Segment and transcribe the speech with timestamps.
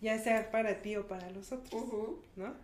[0.00, 1.84] ya sea para ti o para los otros,
[2.36, 2.54] ¿no?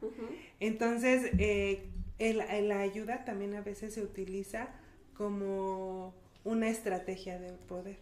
[0.61, 1.88] Entonces, eh,
[2.19, 4.69] la ayuda también a veces se utiliza
[5.16, 7.97] como una estrategia de poder,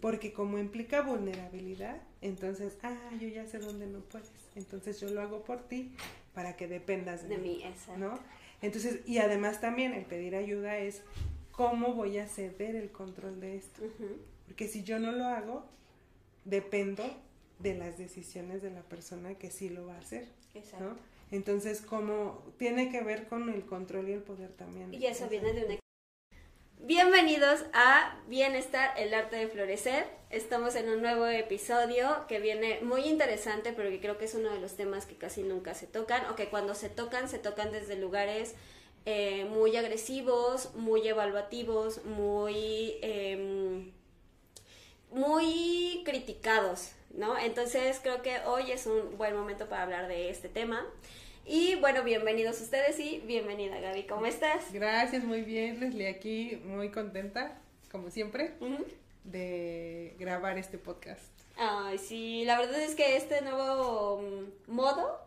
[0.00, 5.22] porque como implica vulnerabilidad, entonces, ah, yo ya sé dónde no puedes, entonces yo lo
[5.22, 5.92] hago por ti
[6.34, 7.64] para que dependas de, mí,
[7.96, 8.18] ¿no?
[8.60, 11.02] Entonces, y además también el pedir ayuda es
[11.52, 13.82] cómo voy a ceder el control de esto,
[14.46, 15.64] porque si yo no lo hago,
[16.44, 17.02] dependo
[17.58, 20.28] de las decisiones de la persona que sí lo va a hacer.
[20.54, 20.96] Exacto.
[21.30, 24.94] Entonces, como tiene que ver con el control y el poder también.
[24.94, 25.76] Y eso viene de una...
[26.78, 30.06] Bienvenidos a Bienestar, el arte de florecer.
[30.30, 34.50] Estamos en un nuevo episodio que viene muy interesante, pero que creo que es uno
[34.50, 37.72] de los temas que casi nunca se tocan, o que cuando se tocan, se tocan
[37.72, 38.54] desde lugares
[39.04, 43.92] eh, muy agresivos, muy evaluativos, muy, em,
[45.10, 47.38] muy criticados, ¿no?
[47.38, 50.86] Entonces creo que hoy es un buen momento para hablar de este tema.
[51.44, 54.72] Y bueno, bienvenidos ustedes y bienvenida Gaby, ¿cómo estás?
[54.72, 57.58] Gracias, muy bien, Leslie, aquí muy contenta,
[57.90, 58.54] como siempre,
[59.24, 61.22] de grabar este podcast.
[61.56, 65.18] Ay, sí, la verdad es que este nuevo mm, modo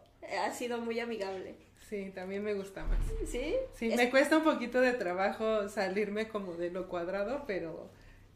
[0.46, 1.56] ha sido muy amigable.
[1.90, 3.00] Sí, también me gusta más.
[3.26, 3.56] ¿Sí?
[3.74, 7.90] Sí, me cuesta un poquito de trabajo salirme como de lo cuadrado, pero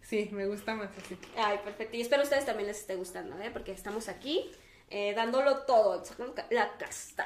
[0.03, 1.18] Sí, me gusta más así.
[1.36, 1.97] Ay, perfecto.
[1.97, 3.50] Y espero a ustedes también les esté gustando, ¿eh?
[3.52, 4.52] Porque estamos aquí
[4.90, 6.03] eh, dándolo todo,
[6.52, 7.25] la casta.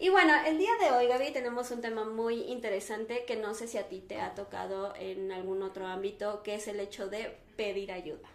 [0.00, 3.66] Y bueno, el día de hoy, Gaby, tenemos un tema muy interesante que no sé
[3.66, 7.36] si a ti te ha tocado en algún otro ámbito, que es el hecho de
[7.56, 8.28] pedir ayuda.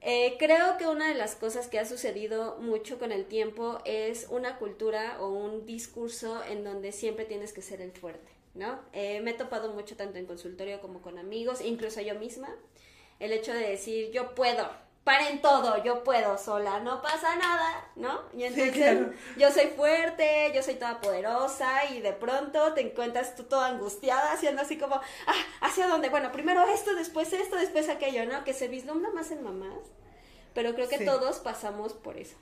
[0.00, 4.26] Eh, creo que una de las cosas que ha sucedido mucho con el tiempo es
[4.28, 8.33] una cultura o un discurso en donde siempre tienes que ser el fuerte.
[8.54, 8.80] ¿No?
[8.92, 12.48] Eh, me he topado mucho tanto en consultorio como con amigos, incluso yo misma,
[13.18, 14.68] el hecho de decir, yo puedo,
[15.02, 18.22] paren todo, yo puedo sola, no pasa nada, ¿no?
[18.32, 23.44] Y entonces yo soy fuerte, yo soy toda poderosa y de pronto te encuentras tú
[23.44, 26.08] toda angustiada, haciendo así como, ah, ¿hacia dónde?
[26.08, 28.44] Bueno, primero esto, después esto, después aquello, ¿no?
[28.44, 29.78] Que se vislumbra más en mamás,
[30.54, 32.36] pero creo que todos pasamos por eso.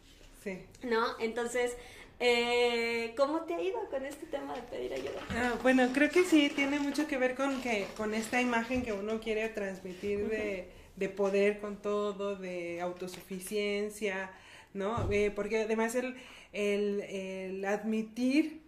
[0.44, 0.66] Sí.
[0.82, 1.18] ¿No?
[1.20, 1.76] Entonces,
[2.24, 5.20] eh, ¿Cómo te ha ido con este tema de pedir ayuda?
[5.30, 8.92] Ah, bueno, creo que sí, tiene mucho que ver con, que, con esta imagen que
[8.92, 14.30] uno quiere transmitir de, de poder con todo, de autosuficiencia,
[14.72, 15.10] ¿no?
[15.10, 16.16] Eh, porque además el,
[16.52, 18.62] el, el admitir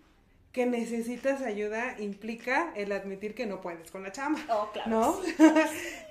[0.51, 4.41] que necesitas ayuda implica el admitir que no puedes con la chamba.
[4.51, 4.91] Oh, claro.
[4.91, 5.21] ¿No?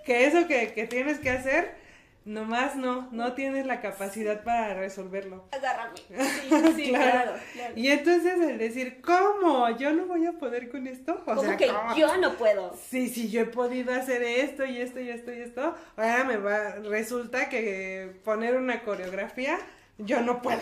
[0.06, 1.83] que eso que, que tienes que hacer
[2.26, 5.46] Nomás no, no tienes la capacidad para resolverlo.
[5.52, 6.00] Agárrame.
[6.44, 7.34] Sí, sí, claro.
[7.76, 9.70] Y entonces el decir, ¿cómo?
[9.78, 11.22] ¿Yo no voy a poder con esto?
[11.26, 12.76] O ¿Cómo que yo no puedo?
[12.90, 15.76] Sí, sí, yo he podido hacer esto y esto y esto y esto.
[15.98, 19.58] Ahora me va, resulta que poner una coreografía,
[19.98, 20.62] yo no puedo.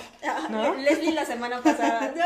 [0.50, 0.74] ¿no?
[0.78, 2.14] Leslie la semana pasada.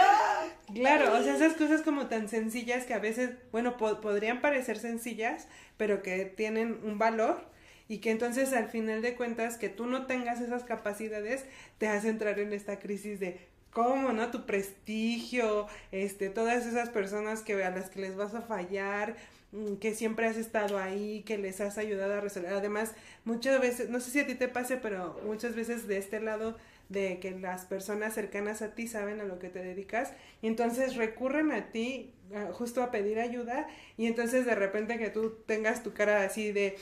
[0.73, 5.47] Claro, o sea, esas cosas como tan sencillas que a veces, bueno, podrían parecer sencillas,
[5.77, 7.45] pero que tienen un valor
[7.87, 11.45] y que entonces al final de cuentas que tú no tengas esas capacidades
[11.77, 13.39] te hace entrar en esta crisis de
[13.75, 14.31] cómo, ¿no?
[14.31, 19.17] Tu prestigio, este, todas esas personas que a las que les vas a fallar,
[19.51, 22.53] mm, que siempre has estado ahí, que les has ayudado a resolver.
[22.53, 22.93] Además,
[23.25, 26.55] muchas veces, no sé si a ti te pase, pero muchas veces de este lado
[26.89, 30.95] de que las personas cercanas a ti saben a lo que te dedicas y entonces
[30.95, 32.13] recurren a ti
[32.53, 33.67] justo a pedir ayuda
[33.97, 36.77] y entonces de repente que tú tengas tu cara así de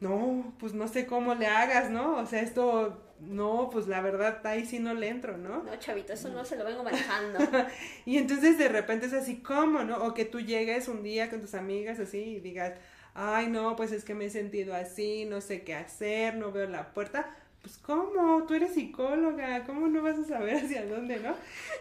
[0.00, 2.16] no, pues no sé cómo le hagas, ¿no?
[2.16, 5.62] O sea, esto, no, pues la verdad, ahí sí no le entro, ¿no?
[5.62, 7.38] No, chavito, eso no se lo vengo manejando.
[8.06, 10.02] y entonces de repente es así, ¿cómo, no?
[10.04, 12.74] O que tú llegues un día con tus amigas así y digas,
[13.14, 16.66] ay, no, pues es que me he sentido así, no sé qué hacer, no veo
[16.66, 17.36] la puerta.
[17.60, 18.44] Pues, ¿cómo?
[18.46, 21.34] Tú eres psicóloga, ¿cómo no vas a saber hacia dónde, no?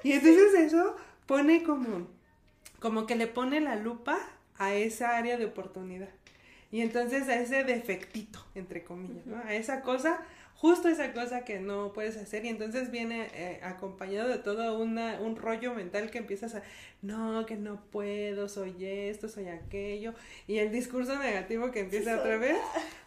[0.04, 2.08] Y entonces eso pone como,
[2.82, 4.20] como que le pone la lupa
[4.58, 6.10] a esa área de oportunidad.
[6.72, 9.38] Y entonces a ese defectito, entre comillas, ¿no?
[9.38, 10.22] A esa cosa
[10.60, 15.18] justo esa cosa que no puedes hacer y entonces viene eh, acompañado de todo una,
[15.22, 16.64] un rollo mental que empiezas a,
[17.02, 20.14] no, que no puedo, soy esto, soy aquello,
[20.48, 22.58] y el discurso negativo que empieza otra vez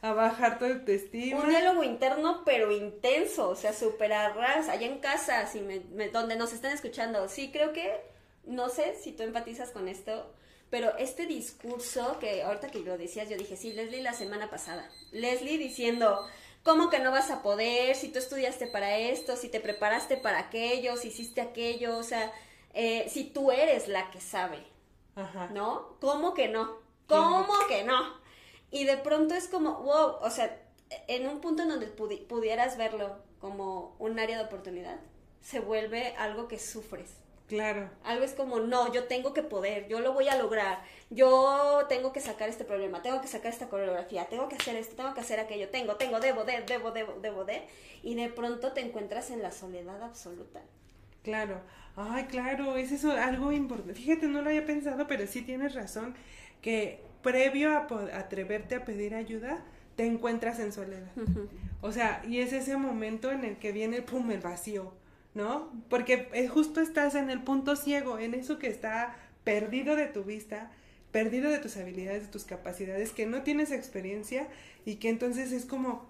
[0.01, 1.45] a bajar todo el testimonio.
[1.45, 6.37] Un diálogo interno pero intenso, o sea, súper arras, allá en casa, si me, donde
[6.37, 8.01] nos están escuchando, sí creo que,
[8.47, 10.33] no sé si tú empatizas con esto,
[10.73, 14.91] pero este discurso que ahorita que lo decías, yo dije, sí, Leslie la semana pasada,
[15.13, 16.27] Leslie diciendo
[16.63, 17.97] ¿Cómo que no vas a poder?
[17.97, 22.33] Si tú estudiaste para esto, si te preparaste para aquello, si hiciste aquello, o sea,
[22.73, 24.65] eh, si tú eres la que sabe,
[25.17, 25.49] Ajá.
[25.49, 25.97] ¿no?
[26.01, 26.79] ¿Cómo que no?
[27.09, 28.01] ¿Cómo que no?
[28.71, 30.57] Y de pronto es como, wow, o sea,
[31.09, 35.01] en un punto en donde pudieras verlo como un área de oportunidad,
[35.41, 37.11] se vuelve algo que sufres.
[37.53, 37.91] Claro.
[38.03, 42.11] Algo es como, no, yo tengo que poder, yo lo voy a lograr, yo tengo
[42.11, 45.21] que sacar este problema, tengo que sacar esta coreografía, tengo que hacer esto, tengo que
[45.21, 47.61] hacer aquello, tengo, tengo, debo de, debo, debo, debo de,
[48.03, 50.63] y de pronto te encuentras en la soledad absoluta.
[51.23, 51.61] Claro,
[51.95, 54.01] ay, claro, es eso algo importante.
[54.01, 56.15] Fíjate, no lo había pensado, pero sí tienes razón
[56.63, 57.87] que previo a
[58.19, 59.63] atreverte a pedir ayuda,
[59.97, 61.13] te encuentras en soledad.
[61.83, 64.95] O sea, y es ese momento en el que viene, pum, el vacío
[65.35, 65.73] ¿no?
[65.89, 70.25] Porque eh, justo estás en el punto ciego, en eso que está perdido de tu
[70.25, 70.71] vista,
[71.11, 74.49] perdido de tus habilidades, de tus capacidades, que no tienes experiencia
[74.85, 76.07] y que entonces es como,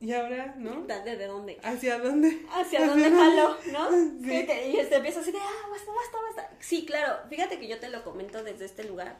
[0.00, 0.82] ¿y ahora, no?
[0.82, 1.58] ¿De dónde?
[1.62, 2.44] ¿Hacia dónde?
[2.50, 3.90] ¿Hacia, dónde jalo, no?
[4.22, 4.34] Sí.
[4.34, 6.56] Y te empieza así de, ah, basta, basta, basta.
[6.60, 9.18] Sí, claro, fíjate que yo te lo comento desde este lugar,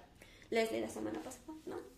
[0.50, 1.91] Leslie, la semana pasada, ¿no?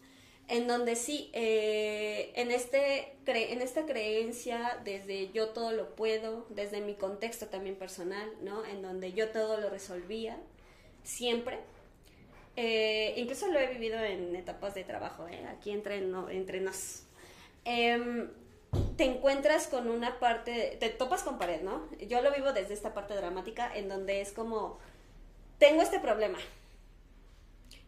[0.48, 6.80] En donde sí, eh, en, este, en esta creencia desde yo todo lo puedo, desde
[6.80, 8.64] mi contexto también personal, ¿no?
[8.64, 10.36] En donde yo todo lo resolvía,
[11.02, 11.60] siempre.
[12.56, 15.46] Eh, incluso lo he vivido en etapas de trabajo, ¿eh?
[15.46, 17.04] aquí entre, entre nos.
[17.64, 18.30] Em,
[18.96, 21.88] te encuentras con una parte, te topas con pared, ¿no?
[22.06, 24.78] Yo lo vivo desde esta parte dramática en donde es como,
[25.58, 26.38] tengo este problema,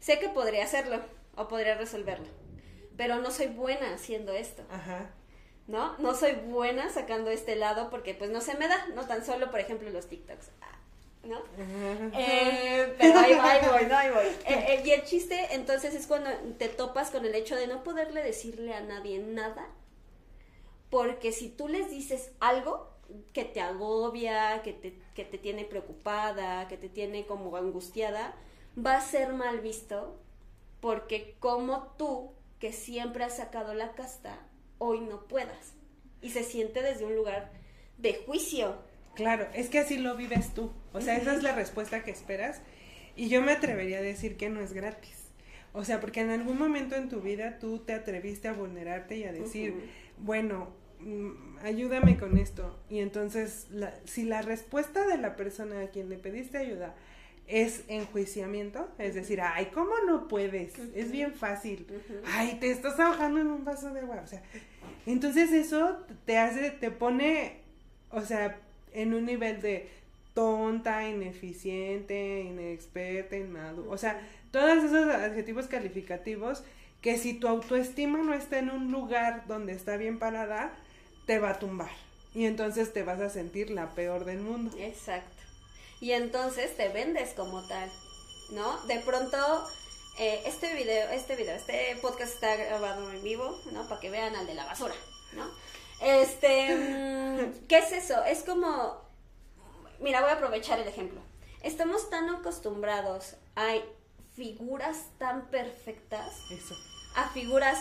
[0.01, 1.01] sé que podría hacerlo
[1.37, 2.46] o podría resolverlo
[2.97, 4.63] pero no soy buena haciendo esto.
[4.71, 5.11] Ajá.
[5.67, 5.99] ¿No?
[5.99, 9.51] No soy buena sacando este lado porque pues no se me da, no tan solo,
[9.51, 10.51] por ejemplo, los TikToks.
[10.63, 10.79] Ah,
[11.25, 11.43] ¿No?
[12.13, 14.27] Eh, pero ahí, voy, no, ahí voy.
[14.45, 17.83] Eh, eh, y el chiste entonces es cuando te topas con el hecho de no
[17.83, 19.67] poderle decirle a nadie nada,
[20.89, 22.93] porque si tú les dices algo
[23.33, 28.35] que te agobia, que te, que te tiene preocupada, que te tiene como angustiada,
[28.79, 30.17] va a ser mal visto,
[30.81, 34.39] porque como tú que siempre has sacado la casta,
[34.79, 35.75] hoy no puedas.
[36.23, 37.51] Y se siente desde un lugar
[37.99, 38.77] de juicio.
[39.15, 40.73] Claro, es que así lo vives tú.
[40.93, 42.61] O sea, esa es la respuesta que esperas.
[43.15, 45.25] Y yo me atrevería a decir que no es gratis.
[45.73, 49.25] O sea, porque en algún momento en tu vida tú te atreviste a vulnerarte y
[49.25, 49.75] a decir,
[50.19, 50.71] bueno,
[51.01, 52.79] mm, ayúdame con esto.
[52.89, 53.67] Y entonces,
[54.05, 56.95] si la respuesta de la persona a quien le pediste ayuda
[57.49, 60.79] es enjuiciamiento, es decir, ay, ¿cómo no puedes?
[60.95, 61.87] Es bien fácil.
[62.25, 64.43] Ay, te estás ahogando en un vaso de agua, o sea,
[65.07, 67.61] entonces eso te hace, te pone,
[68.11, 68.59] o sea,
[68.93, 69.89] en un nivel de
[70.35, 74.21] tonta, ineficiente, inexperta, inmadura, o sea,
[74.51, 76.65] todos esos adjetivos calificativos
[77.01, 80.73] que si tu autoestima no está en un lugar donde está bien parada,
[81.27, 81.91] te va a tumbar.
[82.35, 84.77] Y entonces te vas a sentir la peor del mundo.
[84.79, 85.36] Exacto
[86.01, 87.91] y entonces te vendes como tal,
[88.51, 88.81] ¿no?
[88.83, 89.37] De pronto,
[90.19, 93.89] eh, este video, este video, este podcast está grabado en vivo, ¿no?
[93.89, 94.95] Para que vean al de la basura,
[95.33, 95.47] ¿no?
[96.01, 98.23] Este, mm, ¿qué es eso?
[98.25, 99.01] Es como,
[100.01, 101.21] mira, voy a aprovechar el ejemplo.
[101.63, 103.75] Estamos tan acostumbrados a
[104.35, 106.77] figuras tan perfectas, eso.
[107.15, 107.79] a figuras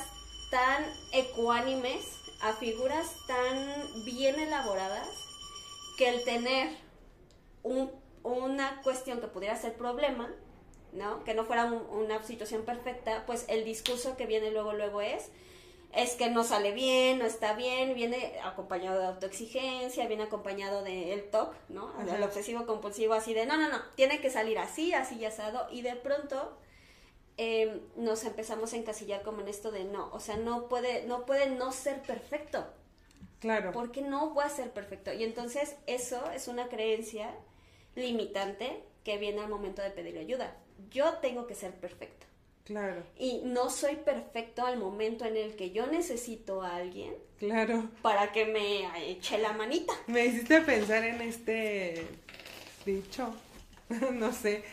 [0.49, 2.05] tan ecuánimes,
[2.41, 5.09] a figuras tan bien elaboradas,
[5.97, 6.77] que el tener
[7.63, 7.91] un
[8.25, 10.33] una cuestión que pudiera ser problema,
[10.91, 11.23] ¿no?
[11.23, 15.29] Que no fuera una situación perfecta, pues el discurso que viene luego, luego es,
[15.93, 21.09] es que no sale bien, no está bien, viene acompañado de autoexigencia, viene acompañado del
[21.09, 21.93] el TOC, ¿no?
[22.01, 25.67] El obsesivo compulsivo, así de, no, no, no, tiene que salir así, así y asado,
[25.71, 26.57] y de pronto
[27.37, 31.25] em, nos empezamos a encasillar como en esto de no, o sea, no puede, no
[31.25, 32.65] puede no ser perfecto.
[33.39, 33.71] Claro.
[33.73, 35.13] Porque no voy a ser perfecto.
[35.13, 37.29] Y entonces eso es una creencia
[37.95, 40.55] limitante que viene al momento de pedir ayuda.
[40.91, 42.25] Yo tengo que ser perfecto.
[42.65, 43.03] Claro.
[43.17, 47.13] Y no soy perfecto al momento en el que yo necesito a alguien.
[47.37, 47.89] Claro.
[48.01, 49.93] Para que me eche la manita.
[50.07, 52.07] Me hiciste pensar en este
[52.85, 53.33] dicho,
[54.13, 54.63] no sé,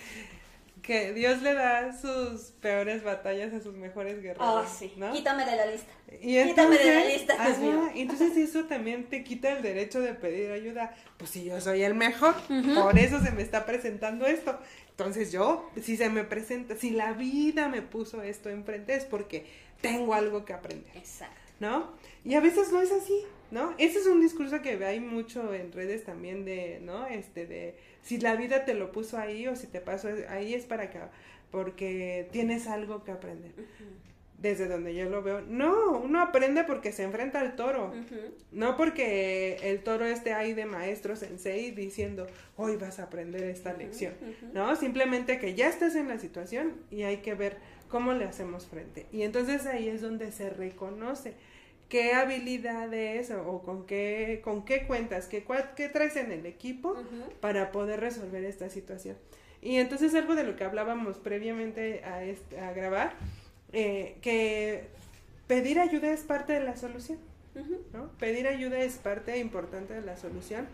[0.83, 4.47] que Dios le da sus peores batallas a sus mejores guerreros.
[4.47, 4.93] Oh, sí.
[4.97, 5.12] ¿no?
[5.12, 5.93] Quítame de la lista.
[6.21, 7.89] Y Quítame de la lista, ajá, mío.
[7.95, 10.95] entonces eso también te quita el derecho de pedir ayuda.
[11.17, 12.35] Pues si yo soy el mejor,
[12.75, 14.59] por eso se me está presentando esto.
[14.91, 19.47] Entonces yo, si se me presenta, si la vida me puso esto enfrente es porque
[19.81, 20.95] tengo algo que aprender.
[20.97, 21.41] Exacto.
[21.61, 21.93] ¿no?
[22.25, 23.75] Y a veces no es así, ¿no?
[23.76, 27.06] Ese es un discurso que hay mucho en redes también de, ¿no?
[27.06, 30.64] Este de si la vida te lo puso ahí o si te pasó ahí es
[30.64, 30.99] para que
[31.50, 33.52] porque tienes algo que aprender.
[34.38, 37.92] Desde donde yo lo veo, no, uno aprende porque se enfrenta al toro,
[38.50, 43.75] no porque el toro esté ahí de maestro sensei diciendo, hoy vas a aprender esta
[43.75, 44.14] lección.
[44.54, 44.75] ¿no?
[44.76, 49.06] Simplemente que ya estás en la situación y hay que ver cómo le hacemos frente.
[49.12, 51.35] Y entonces ahí es donde se reconoce
[51.92, 55.44] qué habilidades o, con qué con qué cuentas, qué,
[55.76, 56.94] qué traes en el equipo
[57.40, 59.16] para poder resolver esta situación.
[59.61, 63.12] Y entonces algo de lo que hablábamos previamente a, este- a grabar,
[63.75, 64.88] eh, que
[65.46, 67.18] pedir ayuda es parte de la solución.
[67.92, 68.11] ¿no?
[68.18, 70.66] Pedir ayuda es parte importante de la solución,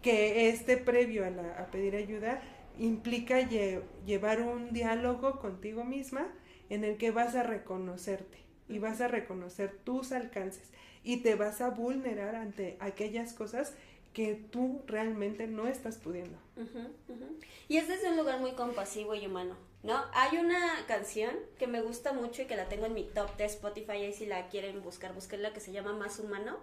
[0.00, 2.40] que este previo a, la- a pedir ayuda
[2.78, 6.26] implica lle- llevar un diálogo contigo misma
[6.70, 8.38] en el que vas a reconocerte
[8.68, 10.68] y vas a reconocer tus alcances
[11.02, 13.74] y te vas a vulnerar ante aquellas cosas
[14.12, 16.36] que tú realmente no estás pudiendo.
[17.68, 20.02] Y es desde un lugar muy compasivo y humano, ¿no?
[20.12, 23.44] Hay una canción que me gusta mucho y que la tengo en mi top de
[23.44, 26.58] Spotify, ahí si la quieren buscar, busquenla, que se llama Más Humano,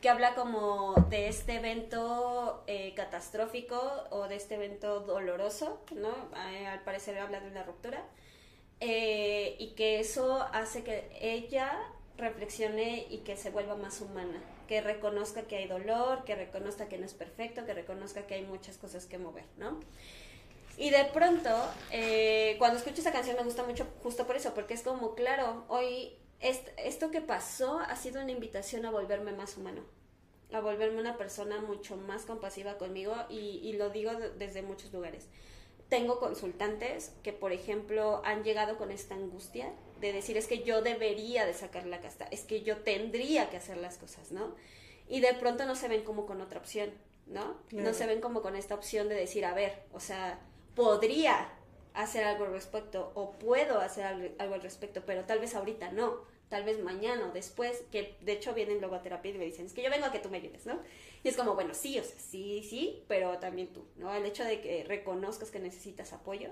[0.00, 6.10] que habla como de este evento eh, catastrófico o de este evento doloroso, ¿no?
[6.50, 8.04] Eh, al parecer habla de una ruptura.
[8.86, 11.72] Eh, y que eso hace que ella
[12.18, 16.98] reflexione y que se vuelva más humana, que reconozca que hay dolor, que reconozca que
[16.98, 19.80] no es perfecto, que reconozca que hay muchas cosas que mover, ¿no?
[20.76, 21.50] Y de pronto,
[21.92, 25.64] eh, cuando escucho esa canción me gusta mucho justo por eso, porque es como, claro,
[25.68, 29.82] hoy est- esto que pasó ha sido una invitación a volverme más humano,
[30.52, 35.28] a volverme una persona mucho más compasiva conmigo y, lo digo de- desde muchos lugares.
[35.88, 40.82] Tengo consultantes que, por ejemplo, han llegado con esta angustia de decir es que yo
[40.82, 44.54] debería de sacar la casta, es que yo tendría que hacer las cosas, ¿no?
[45.08, 46.90] Y de pronto no se ven como con otra opción,
[47.26, 47.58] ¿no?
[47.68, 47.88] Claro.
[47.88, 50.40] No se ven como con esta opción de decir, a ver, o sea,
[50.74, 51.48] podría
[51.94, 55.92] hacer algo al respecto o puedo hacer al- algo al respecto, pero tal vez ahorita
[55.92, 59.44] no, tal vez mañana o después, que de hecho vienen luego a terapia y me
[59.44, 60.80] dicen, es que yo vengo a que tú me ayudes, ¿no?
[61.22, 64.14] Y es como, bueno, sí, o sea, sí, sí, pero también tú, ¿no?
[64.14, 66.50] El hecho de que reconozcas que necesitas apoyo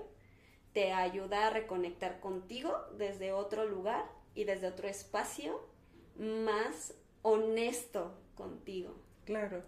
[0.73, 5.61] te ayuda a reconectar contigo desde otro lugar y desde otro espacio
[6.17, 8.95] más honesto contigo.
[9.25, 9.63] Claro.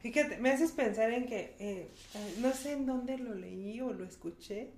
[0.00, 1.88] Fíjate, me haces pensar en que, eh,
[2.38, 4.70] no sé en dónde lo leí o lo escuché,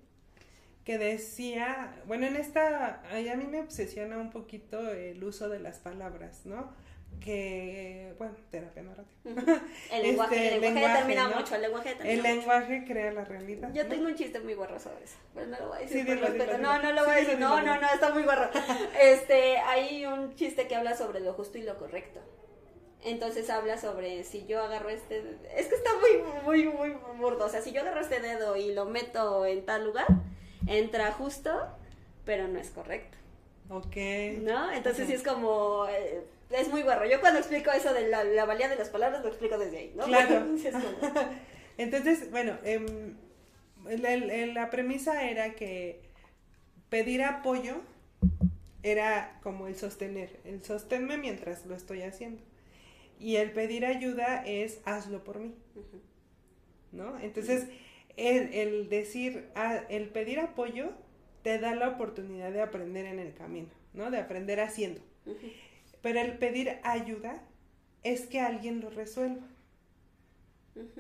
[0.91, 5.79] que decía, bueno, en esta, a mí me obsesiona un poquito el uso de las
[5.79, 6.73] palabras, ¿no?
[7.21, 9.63] Que, bueno, terapia narrativa.
[9.93, 11.37] El lenguaje, Este, el lenguaje, lenguaje, determina ¿no?
[11.37, 12.35] mucho, el lenguaje determina El mucho.
[12.35, 13.71] lenguaje crea la realidad.
[13.73, 13.89] Yo ¿no?
[13.89, 16.33] tengo un chiste muy guarro sobre eso, pero no lo voy a decir Sí, por
[16.33, 17.35] dilo, No, no lo voy a decir.
[17.37, 18.51] dilo, No, no, no, está muy guarro.
[19.01, 22.19] Este, hay un chiste que habla sobre lo justo y lo correcto.
[23.05, 25.39] Entonces habla sobre si yo agarro este...
[25.57, 27.47] Es que está muy, muy, muy burdo.
[27.47, 30.07] O sea, si yo agarro este dedo y lo meto en tal lugar,
[30.67, 31.51] entra justo,
[32.25, 33.17] pero no es correcto.
[33.69, 33.97] Ok.
[34.43, 34.73] ¿No?
[34.73, 35.87] Entonces sí es como...
[35.89, 37.07] eh, es muy guarro.
[37.07, 39.93] Yo cuando explico eso de la, la valía de las palabras, lo explico desde ahí,
[39.95, 40.05] ¿no?
[40.05, 40.47] Claro.
[41.79, 43.15] Entonces, bueno, em,
[43.87, 46.01] la, la- premisa era que
[46.89, 47.77] pedir apoyo
[48.83, 52.43] era como el sostener, el sosténme mientras lo estoy haciendo.
[53.21, 55.55] Y el pedir ayuda es hazlo por mí.
[56.93, 57.19] ¿no?
[57.21, 57.67] Entonces,
[58.21, 59.49] el, el decir,
[59.89, 60.93] el pedir apoyo
[61.43, 64.11] te da la oportunidad de aprender en el camino, ¿no?
[64.11, 65.01] De aprender haciendo.
[66.03, 67.43] Pero el pedir ayuda
[68.03, 69.47] es que alguien lo resuelva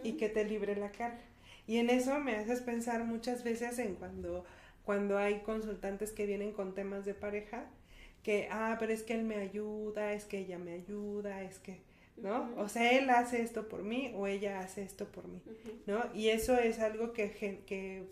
[0.02, 1.22] y que te libre la carga.
[1.66, 4.44] Y en eso me haces pensar muchas veces en cuando,
[4.84, 7.66] cuando hay consultantes que vienen con temas de pareja,
[8.22, 11.80] que, ah, pero es que él me ayuda, es que ella me ayuda, es que,
[12.22, 12.50] ¿no?
[12.56, 15.42] O sea, él hace esto por mí o ella hace esto por mí.
[15.86, 16.04] ¿no?
[16.14, 17.30] Y eso es algo que,
[17.66, 18.04] que,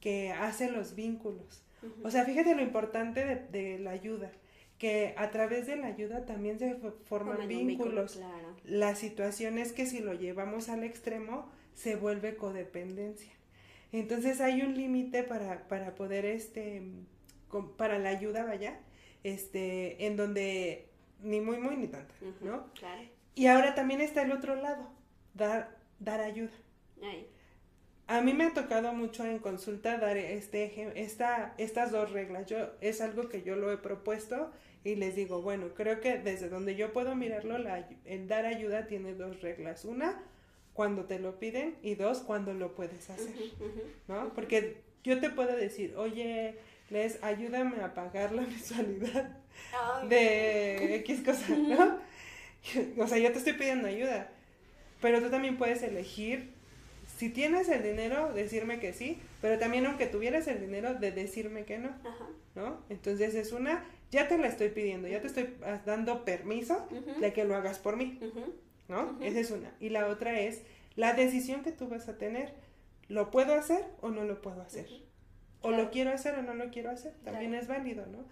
[0.00, 1.62] que hace los vínculos.
[2.04, 4.30] O sea, fíjate lo importante de, de la ayuda,
[4.78, 8.12] que a través de la ayuda también se fo- forman Forman un vínculo, vínculos.
[8.16, 8.56] claro.
[8.64, 13.32] La situación es que si lo llevamos al extremo, se vuelve codependencia.
[13.90, 16.82] Entonces hay un límite para, para poder, este,
[17.76, 18.78] para la ayuda, vaya,
[19.24, 20.86] este, en donde
[21.22, 22.72] ni muy, muy, ni tanta, ¿no?
[22.74, 23.02] Claro.
[23.34, 24.90] Y ahora también está el otro lado,
[25.34, 26.52] dar, dar ayuda.
[28.06, 32.46] A mí me ha tocado mucho en consulta dar este esta, estas dos reglas.
[32.46, 34.50] Yo, es algo que yo lo he propuesto
[34.84, 38.86] y les digo, bueno, creo que desde donde yo puedo mirarlo, la, el dar ayuda
[38.86, 39.84] tiene dos reglas.
[39.84, 40.20] Una,
[40.74, 43.34] cuando te lo piden y dos, cuando lo puedes hacer,
[44.08, 44.32] ¿no?
[44.34, 46.56] Porque yo te puedo decir, oye,
[46.90, 49.38] les ayúdame a pagar la mensualidad
[50.08, 51.98] de X cosas, ¿no?
[52.98, 54.30] o sea, yo te estoy pidiendo ayuda,
[55.00, 56.50] pero tú también puedes elegir,
[57.16, 61.64] si tienes el dinero, decirme que sí, pero también aunque tuvieras el dinero, de decirme
[61.64, 61.90] que no,
[62.54, 62.78] ¿no?
[62.88, 65.54] Entonces es una, ya te la estoy pidiendo, ya te estoy
[65.84, 66.86] dando permiso
[67.20, 68.18] de que lo hagas por mí,
[68.88, 69.18] ¿no?
[69.20, 69.72] Esa es una.
[69.80, 70.62] Y la otra es
[70.96, 72.52] la decisión que tú vas a tener,
[73.08, 74.86] ¿lo puedo hacer o no lo puedo hacer?
[75.60, 78.24] O lo quiero hacer o no lo quiero hacer, también es válido, ¿no?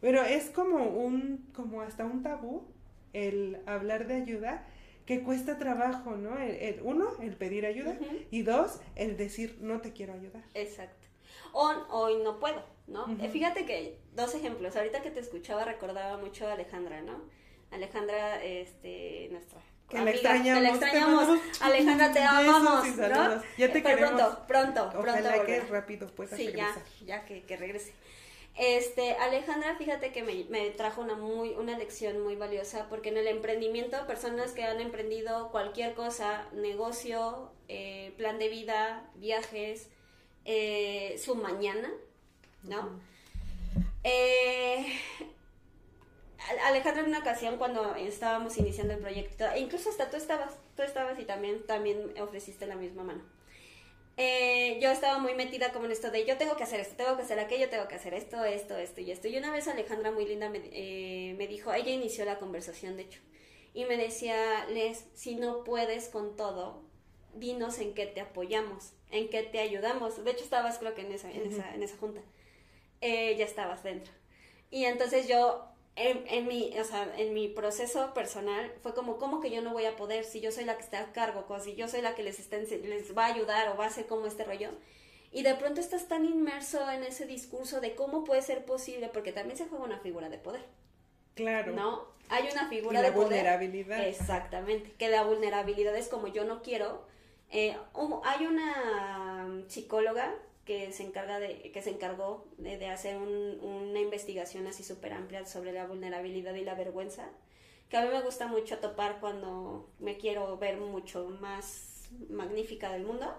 [0.00, 2.66] Pero es como un, como hasta un tabú
[3.12, 4.66] el hablar de ayuda
[5.06, 6.38] que cuesta trabajo, ¿no?
[6.38, 7.96] El, uno, el pedir ayuda
[8.30, 10.42] y dos, el decir no te quiero ayudar.
[10.54, 11.06] Exacto.
[11.52, 13.06] O hoy no puedo, ¿no?
[13.20, 14.76] Eh, fíjate que dos ejemplos.
[14.76, 17.22] Ahorita que te escuchaba recordaba mucho a Alejandra, ¿no?
[17.70, 20.62] Alejandra, este, nuestra que la extrañamos.
[20.62, 21.40] Que extrañamos.
[21.60, 22.96] Alejandra, te amamos.
[22.96, 23.42] ¿no?
[23.56, 25.46] Ya te Pero pronto, pronto, Ojalá pronto.
[25.46, 27.92] que rápido puedas sí, ya, ya que, que regrese.
[28.56, 33.18] Este, Alejandra, fíjate que me, me, trajo una muy, una lección muy valiosa, porque en
[33.18, 39.90] el emprendimiento, personas que han emprendido cualquier cosa, negocio, eh, plan de vida, viajes,
[40.46, 41.90] eh, su mañana,
[42.62, 42.98] ¿no?
[44.04, 44.86] eh,
[46.64, 50.82] Alejandra en una ocasión cuando estábamos iniciando el proyecto, e incluso hasta tú estabas, tú
[50.82, 53.35] estabas y también, también ofreciste la misma mano.
[54.18, 57.16] Eh, yo estaba muy metida como en esto de yo tengo que hacer esto, tengo
[57.16, 59.28] que hacer aquello, tengo que hacer esto, esto, esto y esto.
[59.28, 63.02] Y una vez Alejandra muy linda me, eh, me dijo, ella inició la conversación de
[63.02, 63.20] hecho,
[63.74, 66.82] y me decía, Les, si no puedes con todo,
[67.34, 70.24] dinos en qué te apoyamos, en qué te ayudamos.
[70.24, 72.22] De hecho estabas creo que en esa, en esa, en esa junta.
[73.02, 74.12] Eh, ya estabas dentro.
[74.70, 79.50] Y entonces yo en, mi, o sea, en mi proceso personal fue como, ¿cómo que
[79.50, 81.46] yo no voy a poder si yo soy la que está a cargo?
[81.60, 84.06] si yo soy la que les, está, les va a ayudar o va a hacer
[84.06, 84.70] como este rollo.
[85.32, 89.32] Y de pronto estás tan inmerso en ese discurso de cómo puede ser posible, porque
[89.32, 90.64] también se juega una figura de poder.
[91.34, 91.72] Claro.
[91.72, 92.04] ¿No?
[92.28, 94.06] Hay una figura y la de vulnerabilidad.
[94.06, 94.92] Exactamente.
[94.98, 97.06] Que la vulnerabilidad es como yo no quiero.
[97.50, 97.76] Eh,
[98.24, 100.34] hay una psicóloga
[100.66, 105.72] que se encarga de que se encargó de, hacer una investigación así súper amplia sobre
[105.72, 107.30] la vulnerabilidad y la vergüenza
[107.88, 113.04] que a mí me gusta mucho topar cuando me quiero ver mucho más magnífica del
[113.04, 113.32] mundo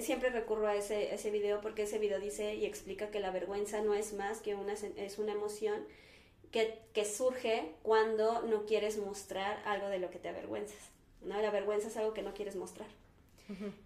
[0.00, 3.82] siempre recurro a ese, ese video porque ese video dice y explica que la vergüenza
[3.82, 5.84] no es más que una es una emoción
[6.52, 10.90] que, que surge cuando no quieres mostrar algo de lo que te avergüenzas
[11.22, 11.40] ¿no?
[11.42, 12.86] la vergüenza es algo que no quieres mostrar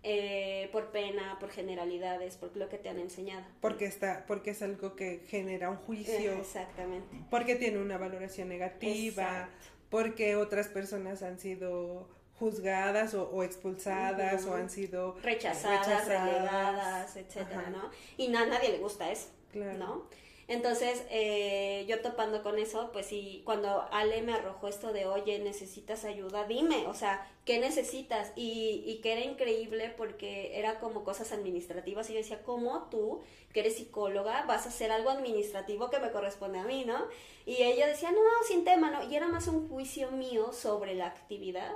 [0.02, 3.44] eh, por pena, por generalidades, por lo que te han enseñado.
[3.60, 6.32] Porque está, porque es algo que genera un juicio.
[6.32, 7.16] exactamente.
[7.30, 9.48] Porque tiene una valoración negativa,
[9.90, 17.90] porque otras personas han sido juzgadas o, expulsadas o han sido rechazadas, relegadas, etcétera, ¿no?
[18.16, 20.06] Y a nadie le gusta eso, ¿no?
[20.48, 25.38] Entonces, eh, yo topando con eso, pues sí, cuando Ale me arrojó esto de, oye,
[25.40, 28.32] necesitas ayuda, dime, o sea, ¿qué necesitas?
[28.34, 33.20] Y, y que era increíble porque era como cosas administrativas y yo decía, ¿cómo tú,
[33.52, 37.06] que eres psicóloga, vas a hacer algo administrativo que me corresponde a mí, ¿no?
[37.44, 39.06] Y ella decía, no, sin tema, ¿no?
[39.06, 41.72] Y era más un juicio mío sobre la actividad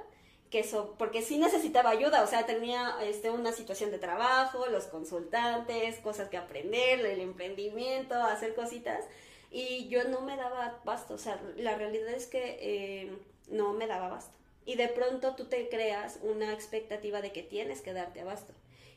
[0.52, 4.84] que eso, porque sí necesitaba ayuda, o sea, tenía este, una situación de trabajo, los
[4.84, 9.02] consultantes, cosas que aprender, el emprendimiento, hacer cositas,
[9.50, 13.16] y yo no me daba basto, o sea, la realidad es que eh,
[13.48, 14.34] no me daba basto.
[14.66, 18.52] Y de pronto tú te creas una expectativa de que tienes que darte abasto,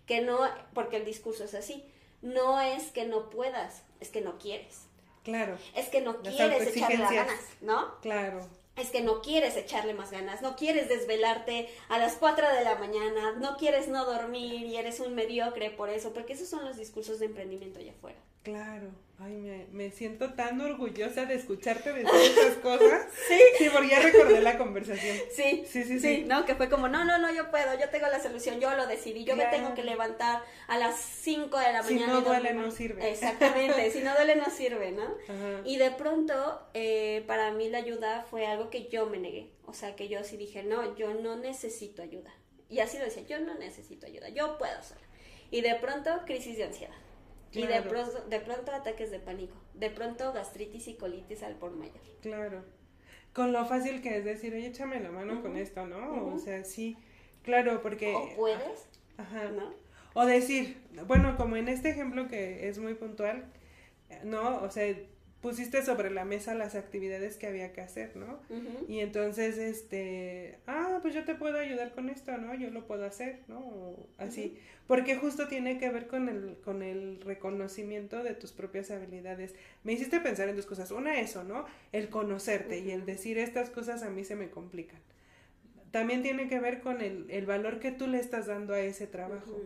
[0.05, 0.39] que no,
[0.73, 1.85] porque el discurso es así,
[2.21, 4.87] no es que no puedas, es que no quieres.
[5.23, 5.57] Claro.
[5.73, 7.97] Es que no quieres echarle las ganas, ¿no?
[8.01, 12.63] Claro es que no quieres echarle más ganas, no quieres desvelarte a las 4 de
[12.63, 16.65] la mañana, no quieres no dormir y eres un mediocre por eso, porque esos son
[16.65, 18.19] los discursos de emprendimiento allá afuera.
[18.45, 23.07] Claro, ay, me, me siento tan orgullosa de escucharte decir esas cosas.
[23.27, 23.39] sí.
[23.57, 25.17] Sí, porque ya recordé la conversación.
[25.31, 26.45] Sí, sí, sí, sí, ¿no?
[26.45, 29.23] Que fue como, no, no, no, yo puedo, yo tengo la solución, yo lo decidí,
[29.23, 32.05] yo me tengo que levantar a las 5 de la mañana.
[32.05, 33.09] Si no duele, no sirve.
[33.11, 35.15] Exactamente, si no duele, no sirve, ¿no?
[35.63, 39.73] Y de pronto, eh, para mí la ayuda fue algo que yo me negué, o
[39.73, 42.33] sea, que yo sí dije, no, yo no necesito ayuda.
[42.69, 45.01] Y así lo decía, yo no necesito ayuda, yo puedo sola.
[45.51, 46.95] Y de pronto, crisis de ansiedad
[47.51, 51.71] y de pronto, de pronto ataques de pánico, de pronto gastritis y colitis al por
[51.71, 52.01] mayor.
[52.21, 52.63] Claro.
[53.33, 56.33] Con lo fácil que es decir, oye, échame la mano con esto, ¿no?
[56.33, 56.97] O sea, sí,
[57.43, 58.15] claro, porque...
[58.15, 59.49] O puedes, Ajá.
[59.49, 59.73] ¿no?
[60.13, 63.45] O decir, bueno, como en este ejemplo que es muy puntual,
[64.23, 64.61] ¿no?
[64.61, 64.95] O sea,
[65.45, 68.39] pusiste sobre la mesa las actividades que había que hacer, ¿no?
[68.87, 72.55] Y entonces, este, ah, pues yo te puedo ayudar con esto, ¿no?
[72.55, 73.95] Yo lo puedo hacer, ¿no?
[74.17, 79.53] así, porque justo tiene que ver con el, con el reconocimiento de tus propias habilidades.
[79.83, 80.89] Me hiciste pensar en dos cosas.
[80.89, 81.67] Una, eso, ¿no?
[81.91, 84.99] El conocerte y el decir estas cosas a mí se me complican.
[85.91, 89.05] También tiene que ver con el, el valor que tú le estás dando a ese
[89.05, 89.61] trabajo.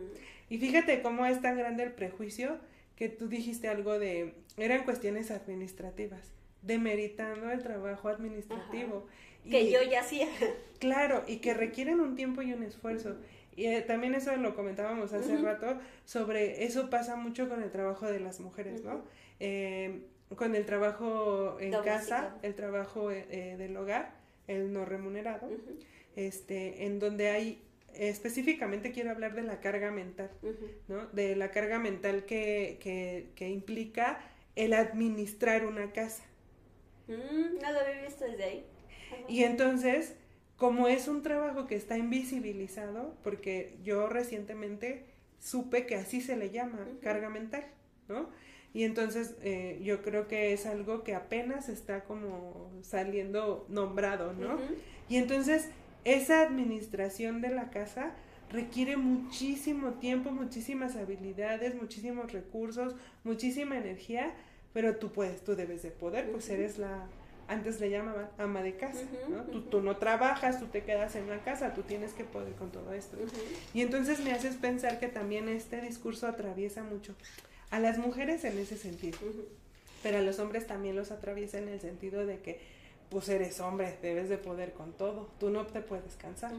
[0.50, 2.58] Y fíjate cómo es tan grande el prejuicio
[3.00, 6.20] que tú dijiste algo de, eran cuestiones administrativas,
[6.60, 9.06] demeritando el trabajo administrativo.
[9.42, 10.28] que yo ya hacía.
[10.78, 13.16] Claro, y que requieren un tiempo y un esfuerzo.
[13.56, 18.06] Y eh, también eso lo comentábamos hace rato, sobre eso pasa mucho con el trabajo
[18.06, 19.02] de las mujeres, ¿no?
[19.40, 20.02] Eh,
[20.36, 24.12] con el trabajo en casa, el trabajo eh, del hogar,
[24.46, 25.48] el no remunerado,
[26.16, 27.62] este, en donde hay
[27.94, 30.30] específicamente quiero hablar de la carga mental,
[30.88, 31.06] ¿no?
[31.08, 34.20] De la carga mental que, que, que implica
[34.56, 36.24] el administrar una casa.
[37.08, 38.64] Mm, no lo había visto desde ahí.
[39.28, 40.14] Y entonces,
[40.56, 45.04] como es un trabajo que está invisibilizado, porque yo recientemente
[45.38, 47.64] supe que así se le llama, carga mental,
[48.08, 48.28] ¿no?
[48.72, 54.58] Y entonces eh, yo creo que es algo que apenas está como saliendo nombrado, ¿no?
[55.08, 55.68] Y entonces
[56.04, 58.12] esa administración de la casa
[58.50, 64.34] requiere muchísimo tiempo, muchísimas habilidades, muchísimos recursos, muchísima energía,
[64.72, 67.06] pero tú puedes, tú debes de poder, pues eres la,
[67.48, 69.42] antes le llamaban ama de casa, ¿no?
[69.42, 72.92] Tú, no trabajas, tú te quedas en la casa, tú tienes que poder con todo
[72.92, 73.16] esto.
[73.74, 77.14] Y entonces me haces pensar que también este discurso atraviesa mucho
[77.70, 79.18] a las mujeres en ese sentido,
[80.02, 82.60] pero a los hombres también los atraviesa en el sentido de que
[83.10, 85.28] pues eres hombre, debes de poder con todo.
[85.40, 86.52] Tú no te puedes cansar.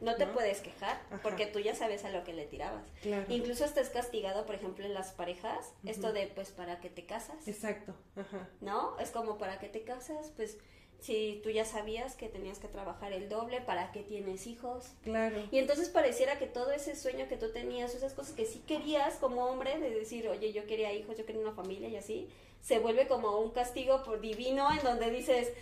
[0.00, 2.84] no te puedes quejar, porque tú ya sabes a lo que le tirabas.
[3.28, 7.48] Incluso estás castigado, por ejemplo, en las parejas, esto de, pues, ¿para qué te casas?
[7.48, 7.94] Exacto.
[8.16, 8.48] Ajá.
[8.60, 8.98] ¿No?
[8.98, 10.30] Es como, ¿para qué te casas?
[10.36, 10.58] Pues,
[11.00, 14.86] si tú ya sabías que tenías que trabajar el doble, ¿para qué tienes hijos?
[15.02, 15.36] Claro.
[15.50, 19.16] Y entonces pareciera que todo ese sueño que tú tenías, esas cosas que sí querías
[19.16, 22.28] como hombre, de decir, oye, yo quería hijos, yo quería una familia y así,
[22.62, 25.52] se vuelve como un castigo por divino en donde dices,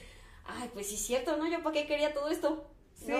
[0.45, 1.49] ay, pues sí es cierto, ¿no?
[1.49, 2.65] Yo para qué quería todo esto.
[2.95, 3.13] Sí,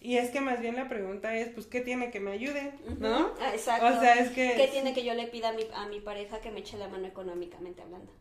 [0.00, 2.72] y es que más bien la pregunta es, pues, ¿qué tiene que me ayude?
[2.98, 3.32] ¿No?
[3.40, 3.86] Ah, exacto.
[3.86, 4.54] O sea, es que...
[4.54, 6.88] ¿Qué tiene que yo le pida a mi, a mi pareja que me eche la
[6.88, 8.12] mano económicamente hablando?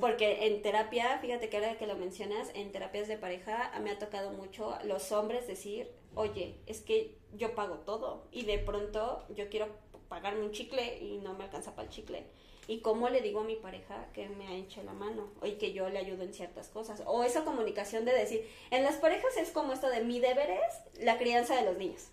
[0.00, 3.98] Porque en terapia, fíjate que ahora que lo mencionas, en terapias de pareja me ha
[3.98, 9.48] tocado mucho los hombres decir, oye, es que yo pago todo y de pronto yo
[9.48, 9.68] quiero
[10.08, 12.24] pagarme un chicle y no me alcanza para el chicle
[12.66, 15.88] y cómo le digo a mi pareja que me hecho la mano y que yo
[15.88, 17.02] le ayudo en ciertas cosas.
[17.06, 21.02] O esa comunicación de decir en las parejas es como esto de mi deber es
[21.04, 22.08] la crianza de los niños.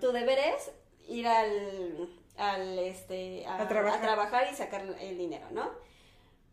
[0.00, 0.72] Tu deber es
[1.08, 4.48] ir al, al este a, trabajar.
[4.50, 5.70] y sacar el dinero no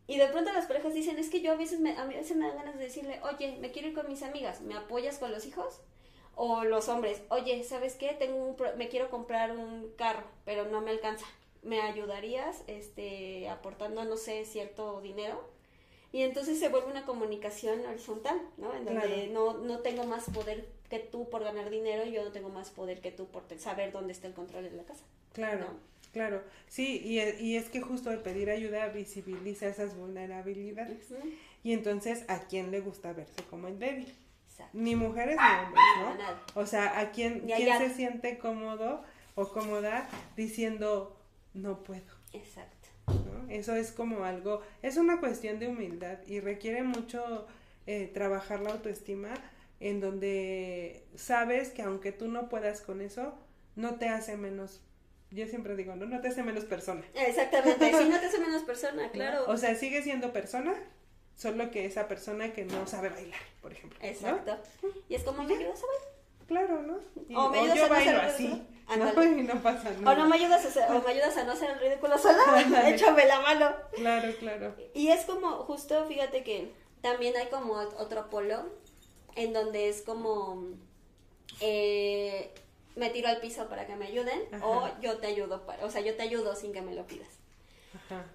[0.07, 2.47] y de pronto las parejas dicen es que yo a veces me a veces me
[2.47, 5.45] dan ganas de decirle oye me quiero ir con mis amigas me apoyas con los
[5.45, 5.81] hijos
[6.35, 10.81] o los hombres oye sabes qué tengo un, me quiero comprar un carro pero no
[10.81, 11.25] me alcanza
[11.63, 15.49] me ayudarías este aportando no sé cierto dinero.
[16.13, 20.67] Y entonces se vuelve una comunicación horizontal no en donde no no tengo más poder
[20.89, 23.93] que tú por ganar dinero y yo no tengo más poder que tú por saber
[23.93, 25.67] dónde está el control de la casa claro
[26.11, 26.43] claro.
[26.67, 31.07] Sí y, y, es que justo el pedir ayuda visibiliza esas vulnerabilidades.
[31.63, 34.13] Y entonces a quién le gusta verse como el débil
[34.73, 35.83] ni mujeres ni hombres
[36.55, 39.03] no o sea a quién, quién se siente cómodo
[39.35, 41.17] o cómoda diciendo
[41.53, 42.11] no puedo.
[42.33, 42.89] Exacto.
[43.49, 47.47] Eso es como algo, es una cuestión de humildad y requiere mucho
[47.85, 49.33] eh, trabajar la autoestima
[49.79, 53.33] en donde sabes que aunque tú no puedas con eso,
[53.75, 54.81] no te hace menos
[55.31, 57.03] yo siempre digo, no, no te hace menos persona.
[57.15, 59.45] Exactamente, sí, no te hace menos persona, claro.
[59.47, 60.73] O sea, sigue siendo persona,
[61.35, 63.97] solo que esa persona que no sabe bailar, por ejemplo.
[64.01, 64.57] Exacto.
[65.07, 66.11] Y es como, ¿me ayudas a bailar?
[66.47, 66.99] Claro, ¿no?
[67.39, 68.67] o me yo a no bailo así.
[68.97, 69.23] ¿No?
[69.23, 70.11] Y no pasa nada.
[70.11, 72.39] O no me ayudas a hacer, o me ayudas a no hacer el ridículo sola,
[72.87, 73.73] échame la mano.
[73.93, 74.75] Claro, claro.
[74.93, 78.65] Y es como, justo, fíjate que también hay como otro polo
[79.35, 80.67] en donde es como
[81.59, 82.53] eh,
[82.95, 86.01] me tiro al piso para que me ayuden o yo te ayudo, para, o sea,
[86.01, 87.40] yo te ayudo sin que me lo pidas.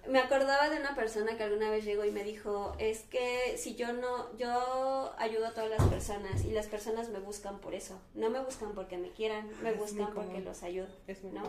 [0.07, 3.75] Me acordaba de una persona que alguna vez llegó y me dijo, es que si
[3.75, 7.99] yo no, yo ayudo a todas las personas y las personas me buscan por eso,
[8.13, 10.87] no me buscan porque me quieran, me buscan porque los ayudo,
[11.33, 11.43] ¿no?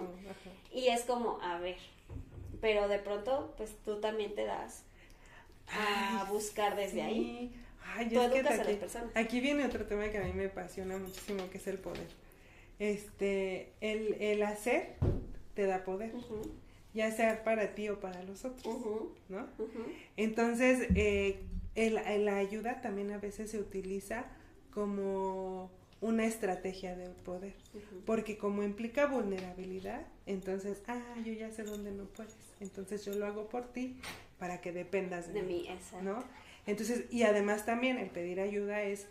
[0.72, 1.76] Y es como, a ver,
[2.60, 4.84] pero de pronto, pues tú también te das
[5.68, 7.54] a buscar desde ahí.
[7.84, 9.10] Ay, tú educas a las personas.
[9.16, 12.08] Aquí viene otro tema que a mí me apasiona muchísimo, que es el poder.
[12.78, 14.96] Este, el, el hacer
[15.54, 16.12] te da poder,
[16.98, 18.74] ya sea para ti o para los otros,
[19.28, 19.46] ¿no?
[20.16, 21.40] Entonces, eh,
[21.74, 24.26] el- la ayuda también a veces se utiliza
[24.72, 27.54] como una estrategia de poder,
[28.04, 33.26] porque como implica vulnerabilidad, entonces, ah, yo ya sé dónde no puedes, entonces yo lo
[33.26, 33.96] hago por ti
[34.38, 35.78] para que dependas de, De mí, mí.
[36.02, 36.22] ¿no?
[36.66, 39.06] Entonces, y además también el pedir ayuda es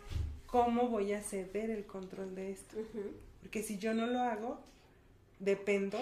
[0.46, 2.76] cómo voy a ceder el control de esto,
[3.40, 4.58] porque si yo no lo hago,
[5.40, 5.98] dependo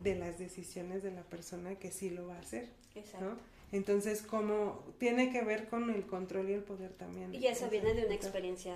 [0.00, 3.24] de las decisiones de la persona que sí lo va a hacer, Exacto.
[3.24, 3.36] ¿no?
[3.72, 7.34] Entonces, como tiene que ver con el control y el poder también.
[7.34, 8.74] Y eso viene de una experiencia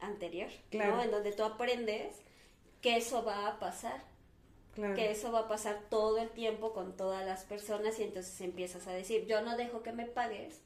[0.00, 0.96] anterior, Claro.
[0.96, 1.02] ¿no?
[1.02, 2.16] En donde tú aprendes
[2.80, 4.02] que eso va a pasar,
[4.74, 4.94] Claro.
[4.96, 8.86] que eso va a pasar todo el tiempo con todas las personas y entonces empiezas
[8.88, 10.60] a decir, yo no dejo que me pagues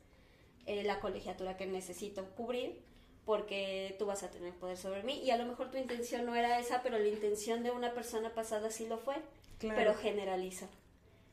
[0.66, 2.80] eh, la colegiatura que necesito cubrir
[3.28, 6.34] porque tú vas a tener poder sobre mí y a lo mejor tu intención no
[6.34, 9.16] era esa, pero la intención de una persona pasada sí lo fue,
[9.58, 9.76] Claro.
[9.76, 10.66] pero generaliza.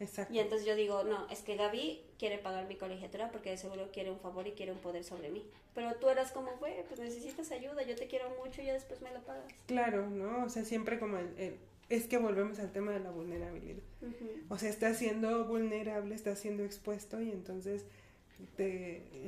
[0.01, 0.33] Exacto.
[0.33, 3.91] Y entonces yo digo, no, es que Gaby quiere pagar mi colegiatura porque de seguro
[3.93, 5.45] quiere un favor y quiere un poder sobre mí.
[5.73, 9.01] Pero tú eras como, güey, pues necesitas ayuda, yo te quiero mucho y ya después
[9.01, 9.45] me lo pagas.
[9.65, 10.43] Claro, ¿no?
[10.43, 13.79] O sea, siempre como el, el- es que volvemos al tema de la vulnerabilidad.
[14.49, 17.85] O sea, está siendo vulnerable, está siendo expuesto y entonces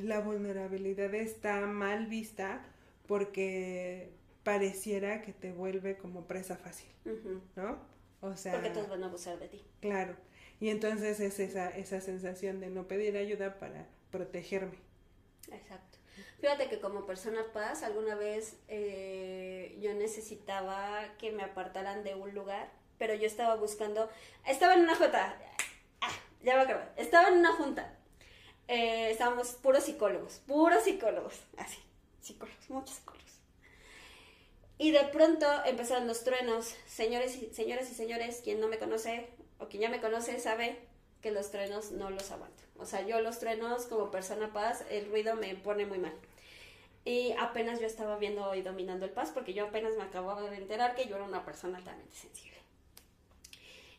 [0.03, 2.65] la vulnerabilidad está mal vista
[3.07, 4.11] porque
[4.43, 6.89] pareciera que te vuelve como presa fácil.
[7.55, 7.79] ¿no?
[8.21, 9.63] O sea, Porque todos van a abusar de ti.
[9.81, 10.15] claro.
[10.59, 14.79] Y entonces es esa, esa sensación de no pedir ayuda para protegerme.
[15.51, 15.99] Exacto.
[16.41, 22.33] Fíjate que como persona paz, alguna vez eh, yo necesitaba que me apartaran de un
[22.33, 24.09] lugar, pero yo estaba buscando,
[24.47, 25.37] estaba en una junta,
[26.01, 26.09] ah,
[26.41, 27.95] ya me acuerdo, estaba en una junta,
[28.67, 31.79] Eh, estábamos puros psicólogos, puros psicólogos, así,
[32.21, 33.27] psicólogos, muchos psicólogos.
[34.77, 39.29] Y de pronto empezaron los truenos, señores y, señoras y señores, quien no me conoce
[39.59, 40.77] o quien ya me conoce sabe
[41.21, 42.63] que los truenos no los aguanto.
[42.77, 46.13] O sea, yo los truenos como persona paz, el ruido me pone muy mal.
[47.05, 50.57] Y apenas yo estaba viendo y dominando el paz, porque yo apenas me acababa de
[50.57, 52.56] enterar que yo era una persona altamente sensible.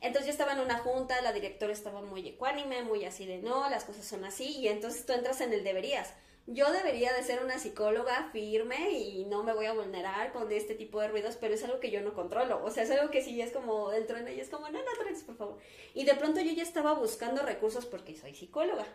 [0.00, 3.68] Entonces yo estaba en una junta, la directora estaba muy ecuánime, muy así de no,
[3.68, 6.14] las cosas son así, y entonces tú entras en el deberías.
[6.50, 10.74] Yo debería de ser una psicóloga firme y no me voy a vulnerar con este
[10.74, 12.64] tipo de ruidos, pero es algo que yo no controlo.
[12.64, 14.92] O sea, es algo que sí es como el trueno y es como, no, no
[14.98, 15.58] truenes, por favor.
[15.92, 18.86] Y de pronto yo ya estaba buscando recursos porque soy psicóloga.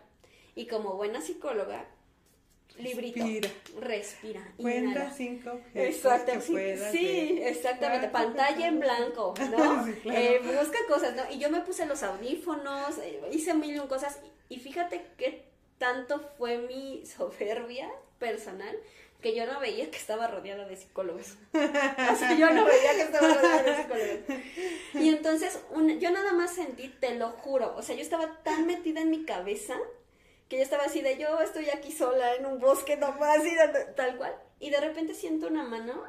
[0.56, 1.86] Y como buena psicóloga,
[2.78, 3.50] librito, Respira.
[3.80, 7.04] respira, Cuenta cinco objetos que sí, puedas sí,
[7.38, 7.48] ver.
[7.48, 9.84] exactamente, Ah, pantalla en blanco, ¿no?
[9.86, 10.18] Sí, claro.
[10.20, 11.22] Eh, busca cosas, ¿no?
[11.30, 15.44] Y yo me puse los audífonos, eh, hice mil y cosas, y, y fíjate qué
[15.78, 18.76] tanto fue mi soberbia personal
[19.20, 21.36] que yo no veía que estaba rodeada de psicólogos.
[21.54, 24.18] O sea, yo no veía que estaba rodeada de psicólogos.
[25.02, 28.66] Y entonces, un- yo nada más sentí, te lo juro, o sea, yo estaba tan
[28.66, 29.76] metida en mi cabeza
[30.48, 33.84] que yo estaba así de yo estoy aquí sola en un bosque nomás y de-
[33.96, 34.34] tal cual.
[34.60, 36.02] Y de repente siento una mano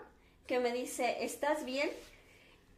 [0.47, 1.89] que me dice, ¿estás bien?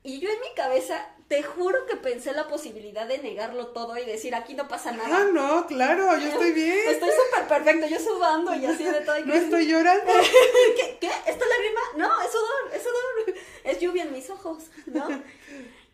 [0.04, 4.06] Y yo en mi cabeza, te juro que pensé la posibilidad de negarlo todo y
[4.06, 5.24] decir, aquí no pasa Ah, nada.
[5.34, 6.78] no, claro, yo estoy bien.
[6.88, 9.18] Estoy súper perfecto, yo sudando y así de todo.
[9.20, 10.14] y No que- estoy llorando.
[10.78, 10.98] ¿Qué?
[11.02, 11.08] ¿Qué?
[11.08, 11.82] ¿Esto es lágrima?
[11.98, 13.36] No, es sudor, es sudor.
[13.66, 15.08] Es lluvia en mis ojos, ¿no?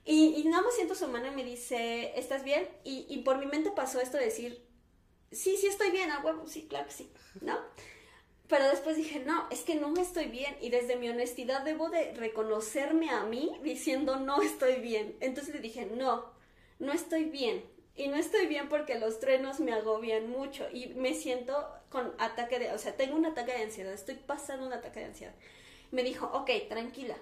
[0.05, 2.67] Y, y nada más siento su mano y me dice, ¿estás bien?
[2.83, 4.61] Y, y por mi mente pasó esto de decir,
[5.33, 7.57] sí, sí estoy bien, a huevo, sí, claro que sí, ¿no?
[8.47, 10.55] Pero después dije, no, es que no estoy bien.
[10.61, 15.15] Y desde mi honestidad debo de reconocerme a mí diciendo, no estoy bien.
[15.21, 16.25] Entonces le dije, no,
[16.79, 17.63] no estoy bien.
[17.95, 22.59] Y no estoy bien porque los truenos me agobian mucho y me siento con ataque
[22.59, 25.33] de, o sea, tengo un ataque de ansiedad, estoy pasando un ataque de ansiedad.
[25.91, 27.15] Me dijo, ok, tranquila,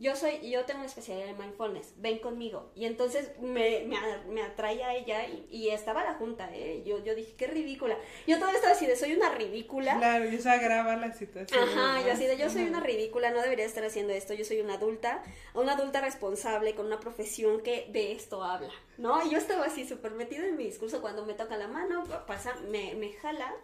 [0.00, 2.70] yo soy, yo tengo una especialidad en mindfulness, ven conmigo.
[2.74, 3.86] Y entonces me,
[4.30, 6.82] me, atrae a ella y, y estaba la junta, ¿eh?
[6.86, 7.98] Yo, yo dije, qué ridícula.
[8.26, 9.98] Yo todavía estaba así de, soy una ridícula.
[9.98, 11.62] Claro, y eso agrava la situación.
[11.62, 14.60] Ajá, yo así de, yo soy una ridícula, no debería estar haciendo esto, yo soy
[14.60, 19.22] una adulta, una adulta responsable con una profesión que de esto habla, ¿no?
[19.26, 22.54] Y yo estaba así súper metida en mi discurso cuando me toca la mano, pasa,
[22.70, 23.54] me, me jala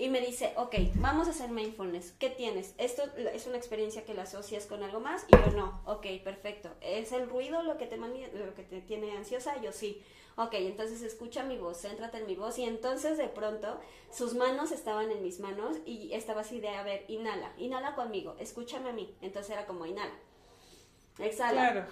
[0.00, 2.74] y me dice, ok, vamos a hacer mindfulness, ¿qué tienes?
[2.78, 6.70] Esto es una experiencia que la asocias con algo más y yo no, ok, perfecto,
[6.80, 9.60] ¿es el ruido lo que te, lo que te tiene ansiosa?
[9.60, 10.02] Yo sí.
[10.36, 13.78] Ok, entonces escucha mi voz, céntrate en mi voz y entonces de pronto
[14.10, 18.36] sus manos estaban en mis manos y estaba así de, a ver, inhala, inhala conmigo,
[18.38, 19.14] escúchame a mí.
[19.20, 20.14] Entonces era como, inhala.
[21.22, 21.72] Exhala.
[21.72, 21.86] Claro.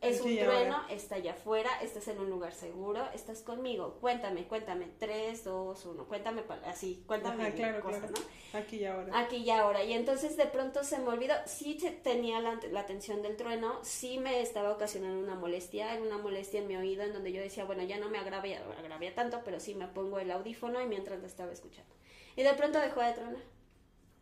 [0.00, 3.98] Es un trueno, está allá afuera, estás en un lugar seguro, estás conmigo.
[4.00, 4.88] Cuéntame, cuéntame.
[4.98, 6.04] Tres, dos, uno.
[6.06, 8.08] Cuéntame así, cuéntame claro, claro.
[8.08, 8.58] ¿no?
[8.58, 9.18] Aquí y ahora.
[9.18, 9.84] Aquí y ahora.
[9.84, 11.34] Y entonces de pronto se me olvidó.
[11.46, 16.60] Sí tenía la, la atención del trueno, sí me estaba ocasionando una molestia, una molestia
[16.60, 19.60] en mi oído en donde yo decía, bueno, ya no me agravia, agravia tanto, pero
[19.60, 21.94] sí me pongo el audífono y mientras lo estaba escuchando.
[22.36, 23.42] Y de pronto dejó de tronar.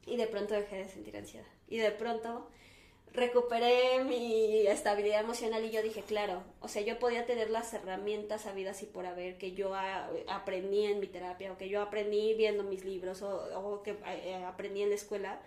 [0.07, 1.47] Y de pronto dejé de sentir ansiedad.
[1.69, 2.49] Y de pronto
[3.13, 8.43] recuperé mi estabilidad emocional y yo dije, claro, o sea, yo podía tener las herramientas
[8.43, 9.73] sabidas y por haber que yo
[10.29, 14.83] aprendí en mi terapia o que yo aprendí viendo mis libros o, que eh, aprendí
[14.83, 15.41] en la escuela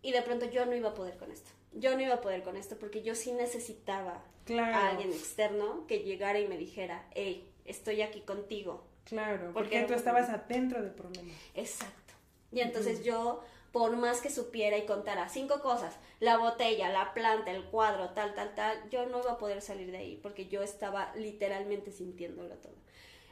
[0.00, 1.50] y de pronto yo no iba a poder con esto.
[1.72, 6.00] Yo no iba a poder con esto porque yo sí necesitaba a alguien externo que
[6.00, 8.84] llegara y me dijera, hey, estoy aquí contigo.
[9.04, 11.32] Claro, porque, tú estabas adentro del problema.
[11.54, 12.14] Exacto.
[12.52, 17.50] Y entonces yo por más que supiera y contara cinco cosas, la botella, la planta,
[17.50, 20.62] el cuadro, tal, tal, tal, yo no iba a poder salir de ahí porque yo
[20.62, 22.74] estaba literalmente sintiéndolo todo.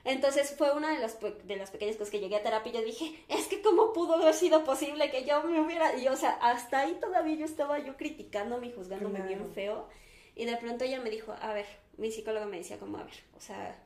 [0.03, 2.83] Entonces fue una de las, de las pequeñas cosas que llegué a terapia y yo
[2.83, 5.97] dije, es que cómo pudo haber sido posible que yo me hubiera...
[5.99, 9.89] Y o sea, hasta ahí todavía yo estaba yo criticándome y juzgándome bien feo.
[10.35, 11.67] Y de pronto ella me dijo, a ver,
[11.99, 13.79] mi psicóloga me decía como, a ver, o sea,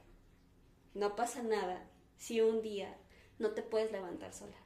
[0.95, 1.85] no pasa nada
[2.17, 2.97] si un día
[3.41, 4.57] no te puedes levantar sola.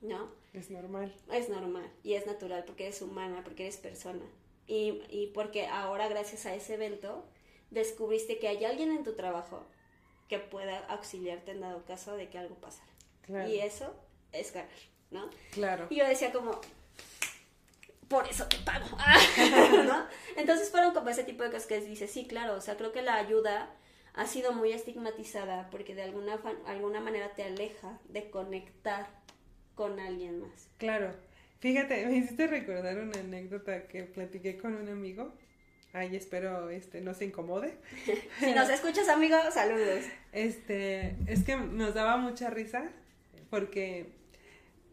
[0.00, 0.30] ¿No?
[0.56, 1.14] Es normal.
[1.30, 4.24] Es normal y es natural porque eres humana, porque eres persona.
[4.66, 7.24] Y, y porque ahora gracias a ese evento
[7.70, 9.64] descubriste que hay alguien en tu trabajo
[10.28, 12.90] que pueda auxiliarte en dado caso de que algo pasara.
[13.48, 13.94] Y eso
[14.32, 14.70] es ganar,
[15.10, 15.28] ¿no?
[15.52, 15.88] Claro.
[15.90, 16.60] Y yo decía como,
[18.08, 18.86] por eso te pago,
[19.84, 20.06] ¿no?
[20.36, 23.02] Entonces fueron como ese tipo de cosas que dices, sí, claro, o sea, creo que
[23.02, 23.74] la ayuda
[24.14, 29.08] ha sido muy estigmatizada porque de alguna, alguna manera te aleja de conectar
[29.76, 30.68] con alguien más.
[30.78, 31.14] Claro.
[31.60, 35.32] Fíjate, me hiciste recordar una anécdota que platiqué con un amigo.
[35.92, 37.74] Ay, espero este no se incomode.
[38.40, 40.04] si nos escuchas, amigo, saludos.
[40.32, 42.90] Este, es que nos daba mucha risa
[43.50, 44.12] porque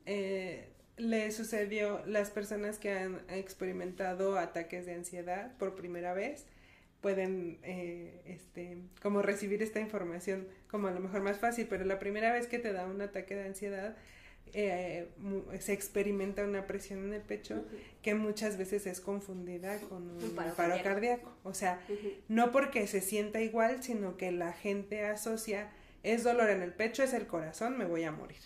[0.06, 6.46] eh, le sucedió las personas que han experimentado ataques de ansiedad por primera vez
[7.02, 12.00] pueden eh, este como recibir esta información como a lo mejor más fácil pero la
[12.00, 13.98] primera vez que te da un ataque de ansiedad
[14.54, 15.08] eh,
[15.60, 17.66] se experimenta una presión en el pecho
[18.02, 21.32] que muchas veces es confundida con un, paro, cardíaco.
[21.44, 21.82] O sea,
[22.28, 25.72] no porque se sienta igual, sino que la gente asocia
[26.04, 28.38] es dolor en el pecho, es el corazón, me voy a morir.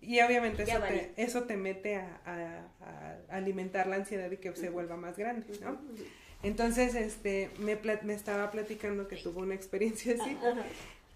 [0.00, 2.68] Y obviamente eso te, eso te, mete a,
[3.30, 5.80] alimentar la ansiedad y que se vuelva más grande, ¿no?
[6.42, 10.36] Entonces, este, me, me estaba platicando que tuvo una experiencia así.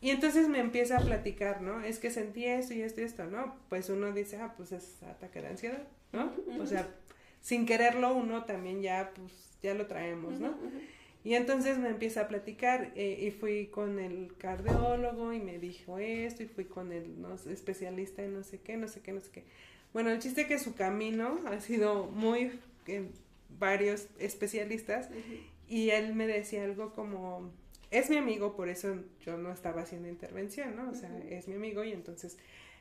[0.03, 1.81] Y entonces me empieza a platicar, ¿no?
[1.81, 3.57] Es que sentí esto y esto y esto, ¿no?
[3.69, 6.33] Pues uno dice, ah, pues es ataque de ansiedad, ¿no?
[6.61, 6.89] O sea,
[7.41, 10.55] sin quererlo uno también ya, pues, ya lo traemos, ¿no?
[11.25, 15.99] Y entonces me empieza a platicar eh, y fui con el cardiólogo y me dijo
[15.99, 19.21] esto y fui con el no, especialista en no sé qué, no sé qué, no
[19.21, 19.45] sé qué.
[19.93, 22.59] Bueno, el chiste es que su camino ha sido muy...
[22.89, 23.09] Eh,
[23.59, 25.09] varios especialistas
[25.69, 27.51] y él me decía algo como
[27.93, 30.91] es mi amigo, por eso yo no estaba haciendo intervención, ¿no?
[30.91, 32.39] O sea, es mi amigo y entonces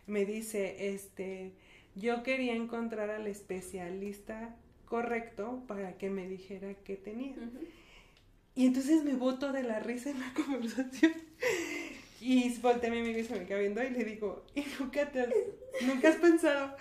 [0.07, 1.51] me dice, este,
[1.95, 7.35] yo quería encontrar al especialista correcto para que me dijera qué tenía.
[8.55, 11.13] Y entonces me boto de la risa en la conversación.
[12.21, 15.11] Y volteé a mi amigo y se me queda viendo y le digo, ¿y nunca,
[15.11, 15.29] te has,
[15.81, 16.77] nunca has pensado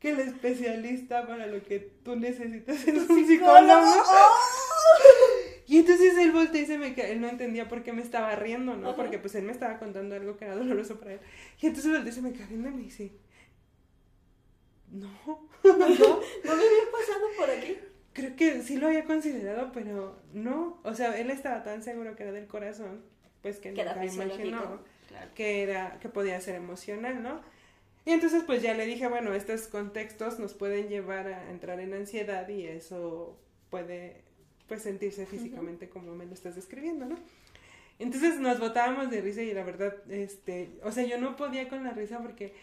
[0.00, 3.92] que el especialista para lo que tú necesitas es un psicólogo?
[5.68, 8.74] Y entonces él volteó y se me él no entendía por qué me estaba riendo,
[8.74, 8.96] ¿no?
[8.96, 11.20] Porque pues él me estaba contando algo que era doloroso para él.
[11.60, 13.12] Y entonces volteó y se me quedó riendo y me dice,
[14.90, 15.08] no,
[15.64, 17.76] no, no me había pasado por aquí.
[18.14, 20.80] Creo que sí lo había considerado, pero no.
[20.84, 23.02] O sea, él estaba tan seguro que era del corazón,
[23.42, 24.80] pues que, nunca imaginó
[25.34, 27.42] que era, que podía ser emocional, ¿no?
[28.06, 31.92] Y entonces pues ya le dije, bueno, estos contextos nos pueden llevar a entrar en
[31.92, 34.27] ansiedad y eso puede
[34.68, 37.16] pues sentirse físicamente como me lo estás describiendo, ¿no?
[37.98, 41.82] Entonces nos botábamos de risa y la verdad, este, o sea, yo no podía con
[41.82, 42.54] la risa porque...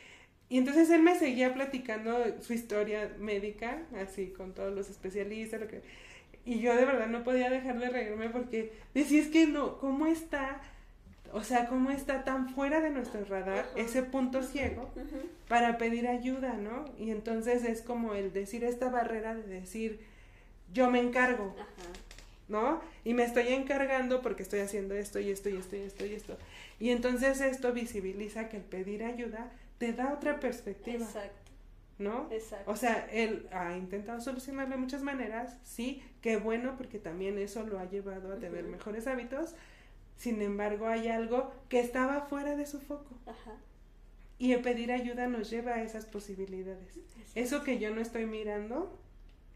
[0.48, 5.68] Y entonces él me seguía platicando su historia médica, así, con todos los especialistas, lo
[5.68, 5.82] que...
[6.46, 10.06] Y yo de verdad no podía dejar de reírme porque decía, es que no, ¿cómo
[10.06, 10.62] está?
[11.34, 14.90] O sea, ¿cómo está tan fuera de nuestro radar ese punto ciego
[15.50, 16.86] para pedir ayuda, ¿no?
[17.00, 20.00] Y entonces es como el decir esta barrera de decir,
[20.74, 21.56] yo me encargo,
[22.48, 22.82] ¿no?
[23.04, 26.14] Y me estoy encargando porque estoy haciendo esto y esto y esto y esto y
[26.14, 26.38] esto.
[26.80, 31.06] Y entonces esto visibiliza que el pedir ayuda te da otra perspectiva.
[31.06, 31.46] Exacto.
[31.98, 32.28] ¿no?
[32.32, 32.70] Exacto.
[32.70, 37.64] O sea, él ha intentado solucionarlo de muchas maneras, sí, qué bueno, porque también eso
[37.64, 39.56] lo ha llevado a tener mejores hábitos.
[40.18, 43.18] Sin embargo, hay algo que estaba fuera de su foco.
[43.26, 43.58] Ajá.
[44.38, 47.00] Y el pedir ayuda nos lleva a esas posibilidades.
[47.36, 48.98] Eso que yo no estoy mirando,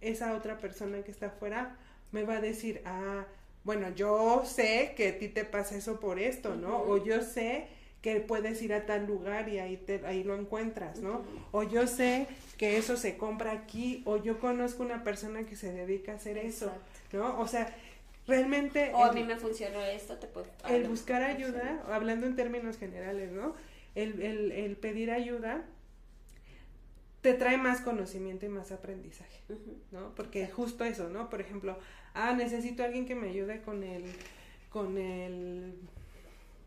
[0.01, 1.75] esa otra persona que está afuera
[2.11, 3.25] me va a decir, ah,
[3.63, 6.81] bueno, yo sé que a ti te pasa eso por esto, ¿no?
[6.81, 7.67] O yo sé
[8.01, 11.21] que puedes ir a tal lugar y ahí, te, ahí lo encuentras, ¿no?
[11.51, 12.27] O yo sé
[12.57, 16.37] que eso se compra aquí, o yo conozco una persona que se dedica a hacer
[16.37, 16.71] eso.
[17.11, 17.39] ¿no?
[17.39, 17.75] O sea,
[18.27, 18.91] realmente...
[18.93, 20.47] O a mí me funcionó esto, te puedo...
[20.69, 23.53] el buscar ayuda, hablando en términos generales, ¿no?
[23.95, 25.63] El, el, el pedir ayuda
[27.21, 29.41] te trae más conocimiento y más aprendizaje.
[29.91, 30.13] ¿no?
[30.15, 31.29] Porque justo eso, ¿no?
[31.29, 31.77] Por ejemplo,
[32.13, 34.05] ah, necesito a alguien que me ayude con el,
[34.69, 35.75] con el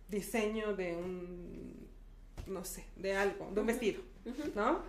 [0.09, 1.88] diseño de un,
[2.46, 4.03] no sé, de algo, de un vestido.
[4.55, 4.82] ¿no?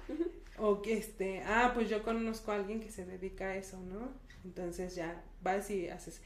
[0.58, 4.10] O que este, ah, pues yo conozco a alguien que se dedica a eso, ¿no?
[4.44, 6.22] Entonces ya vas y haces.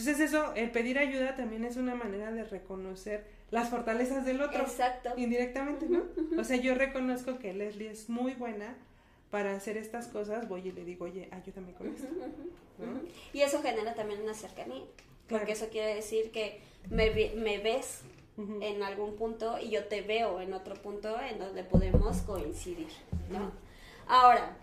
[0.00, 4.62] Entonces eso, el pedir ayuda también es una manera de reconocer las fortalezas del otro.
[4.62, 5.10] Exacto.
[5.16, 6.04] Indirectamente, ¿no?
[6.38, 8.76] O sea, yo reconozco que Leslie es muy buena
[9.30, 12.06] para hacer estas cosas, voy y le digo, oye, ayúdame con esto.
[13.32, 14.82] Y eso genera también una cercanía,
[15.28, 15.42] Claro.
[15.42, 18.00] porque eso quiere decir que me, me ves
[18.62, 22.88] en algún punto y yo te veo en otro punto en donde podemos coincidir,
[23.30, 23.52] ¿no?
[24.08, 24.56] Ahora,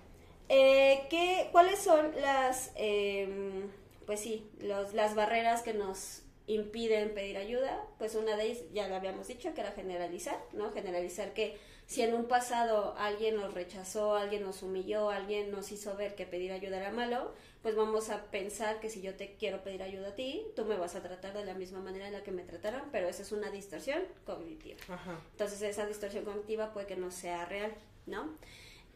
[0.50, 3.70] eh, ¿qué, ¿cuáles son las, em,
[4.08, 7.86] pues sí, los, las barreras que nos impiden pedir ayuda?
[8.00, 10.72] Pues una de ellas, ya lo habíamos dicho, que era generalizar, ¿no?
[10.72, 15.96] Generalizar que si en un pasado alguien nos rechazó, alguien nos humilló, alguien nos hizo
[15.96, 19.62] ver que pedir ayuda era malo, pues vamos a pensar que si yo te quiero
[19.62, 22.24] pedir ayuda a ti, tú me vas a tratar de la misma manera en la
[22.24, 24.80] que me trataron, pero esa es una distorsión cognitiva.
[24.88, 25.20] Ajá.
[25.32, 27.74] Entonces esa distorsión cognitiva puede que no sea real,
[28.06, 28.38] ¿no?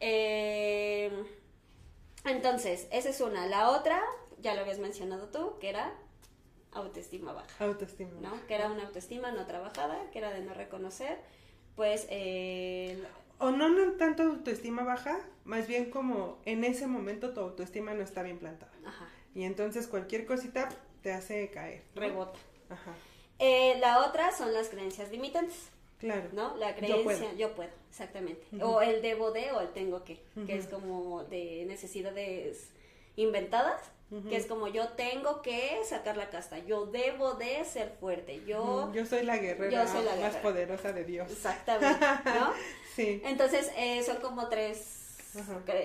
[0.00, 1.10] Eh,
[2.24, 3.46] entonces, esa es una.
[3.46, 4.02] La otra,
[4.42, 5.94] ya lo habías mencionado tú, que era
[6.72, 8.10] autoestima baja, Autoestima.
[8.20, 8.46] ¿no?
[8.46, 11.18] Que era una autoestima no trabajada, que era de no reconocer,
[11.76, 13.02] pues, eh,
[13.38, 18.02] O no, no tanto autoestima baja, más bien como en ese momento tu autoestima no
[18.02, 18.72] está bien plantada.
[18.86, 20.68] ajá, Y entonces cualquier cosita
[21.02, 21.82] te hace caer.
[21.94, 22.00] ¿no?
[22.00, 22.38] rebota.
[22.68, 22.92] Ajá.
[23.38, 25.70] Eh, la otra son las creencias limitantes.
[25.98, 26.30] Claro.
[26.32, 26.56] ¿no?
[26.56, 27.68] La creencia, yo puedo.
[27.68, 28.44] puedo, exactamente.
[28.60, 32.70] O el debo de o el tengo que, que es como de necesidades
[33.16, 33.80] inventadas,
[34.28, 38.92] que es como yo tengo que sacar la casta, yo debo de ser fuerte, yo...
[38.92, 41.30] Yo soy la guerrera yo soy la más poderosa de Dios.
[41.30, 42.52] Exactamente, ¿no?
[42.94, 43.22] Sí.
[43.24, 45.16] Entonces, eh, son como tres,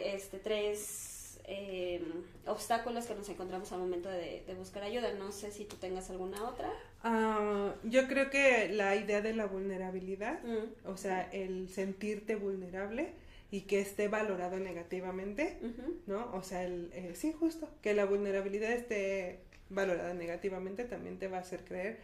[0.03, 2.03] este, tres eh,
[2.45, 5.13] obstáculos que nos encontramos al momento de, de buscar ayuda.
[5.13, 6.69] No sé si tú tengas alguna otra.
[7.03, 13.13] Ah, yo creo que la idea de la vulnerabilidad, Mm, o sea, el sentirte vulnerable
[13.51, 15.59] y que esté valorado negativamente.
[16.05, 16.31] ¿no?
[16.33, 19.39] O sea, el, eh, sí, justo, que la vulnerabilidad esté
[19.69, 21.99] valorada negativamente también te va a hacer creer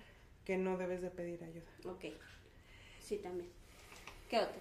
[0.46, 1.72] que no debes de pedir ayuda.
[1.86, 2.06] Ok,
[3.00, 3.50] sí, también.
[4.30, 4.60] ¿Qué otro?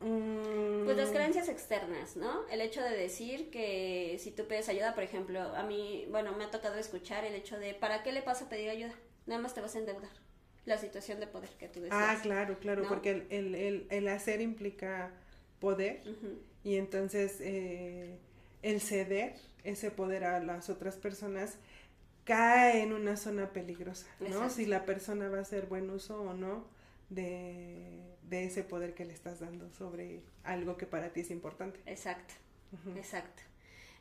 [0.00, 2.46] Mm, Pues las creencias externas, ¿no?
[2.48, 6.44] El hecho de decir que si tú pides ayuda, por ejemplo, a mí, bueno, me
[6.44, 8.94] ha tocado escuchar el hecho de, ¿para qué le pasa pedir ayuda?
[9.26, 10.10] Nada más te vas a endeudar.
[10.68, 11.98] La situación de poder que tú decías.
[12.00, 12.88] Ah, claro, claro, ¿no?
[12.88, 15.10] porque el, el, el, el hacer implica
[15.60, 16.02] poder
[16.62, 18.18] y entonces eh,
[18.62, 21.58] el ceder ese poder a las otras personas
[22.24, 24.26] cae en una zona peligrosa, ¿no?
[24.26, 24.54] Exacto.
[24.56, 26.66] Si la persona va a hacer buen uso o no
[27.08, 31.80] de, de ese poder que le estás dando sobre algo que para ti es importante.
[31.86, 32.34] Exacto,
[32.94, 33.42] exacto.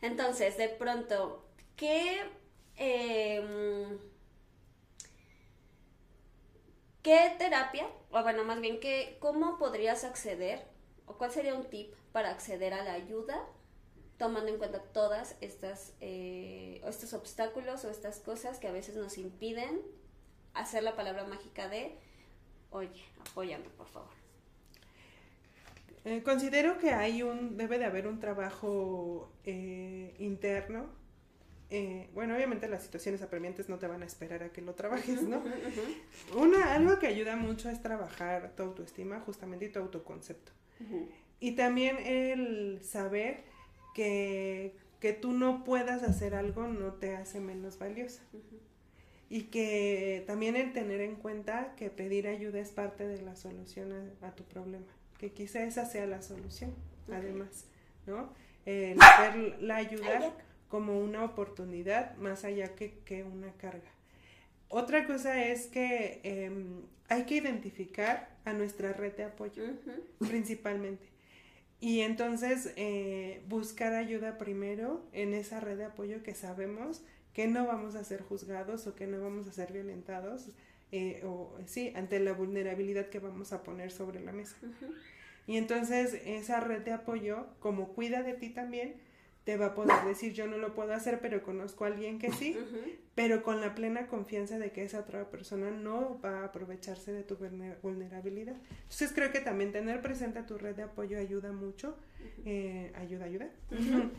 [0.01, 1.45] Entonces, de pronto,
[1.75, 2.19] ¿qué...
[2.75, 3.66] em,
[7.07, 10.67] ¿Qué terapia, o bueno, más bien, ¿qué, ¿cómo podrías acceder,
[11.05, 13.47] o cuál sería un tip para acceder a la ayuda,
[14.17, 19.17] tomando en cuenta todas estas, eh, estos obstáculos o estas cosas que a veces nos
[19.17, 19.81] impiden
[20.53, 21.97] hacer la palabra mágica de,
[22.71, 24.11] oye, apóyame, por favor?
[26.03, 30.89] Eh, considero que hay un, debe de haber un trabajo eh, interno.
[31.69, 35.23] Eh, bueno, obviamente las situaciones apremiantes no te van a esperar a que lo trabajes,
[35.23, 35.43] ¿no?
[36.35, 40.51] Una, algo que ayuda mucho es trabajar tu autoestima, justamente, y tu autoconcepto.
[41.39, 43.43] Y también el saber
[43.93, 48.21] que, que tú no puedas hacer algo no te hace menos valiosa.
[49.29, 53.91] Y que también el tener en cuenta que pedir ayuda es parte de la solución
[54.21, 54.85] a, a tu problema.
[55.17, 56.73] Que quizá esa sea la solución,
[57.11, 57.65] además,
[58.05, 58.31] ¿no?
[58.65, 60.33] El ver la Ay, ayuda.
[60.67, 63.91] Como una oportunidad más allá que, que una carga.
[64.69, 69.63] Otra cosa es que em, hay que identificar a nuestra red de apoyo,
[70.19, 71.07] principalmente.
[71.79, 77.03] Y entonces eh, buscar ayuda primero en esa red de apoyo que sabemos
[77.33, 80.49] que no vamos a ser juzgados o que no vamos a ser violentados,
[80.91, 84.55] eh, o sí, ante la vulnerabilidad que vamos a poner sobre la mesa.
[85.45, 88.95] Y entonces esa red de apoyo, como cuida de ti también,
[89.47, 92.33] te va a poder decir yo no lo puedo hacer, pero conozco a alguien que
[92.33, 92.57] sí,
[93.15, 97.23] pero con la plena confianza de que esa otra persona no va a aprovecharse de
[97.23, 97.37] tu
[97.81, 98.57] vulnerabilidad.
[98.81, 101.95] Entonces creo que también tener presente tu red de apoyo ayuda mucho,
[102.43, 103.47] eh, ayuda, ayuda,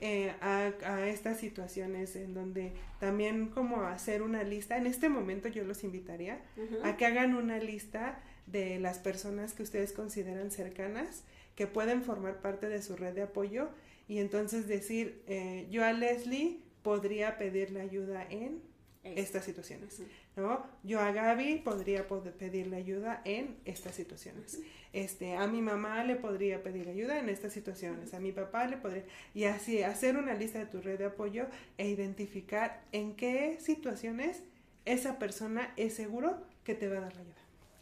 [0.00, 5.48] eh, a, a, estas situaciones en donde también como hacer una lista, en este momento
[5.48, 6.42] yo los invitaría
[6.82, 11.24] a que hagan una lista de las personas que ustedes consideran cercanas,
[11.56, 13.70] que pueden formar parte de su red de apoyo
[14.08, 18.62] y entonces decir, eh, yo a Leslie podría pedirle ayuda en
[19.04, 20.00] estas situaciones,
[20.34, 20.66] ¿no?
[20.82, 24.60] Yo a Gaby podría pedirle ayuda en estas situaciones.
[24.92, 28.76] Este, a mi mamá le podría pedir ayuda en estas situaciones, a mi papá le
[28.76, 31.46] podría y así hacer una lista de tu red de apoyo
[31.76, 34.42] e identificar en qué situaciones
[34.84, 37.34] esa persona es seguro que te va a dar la ayuda.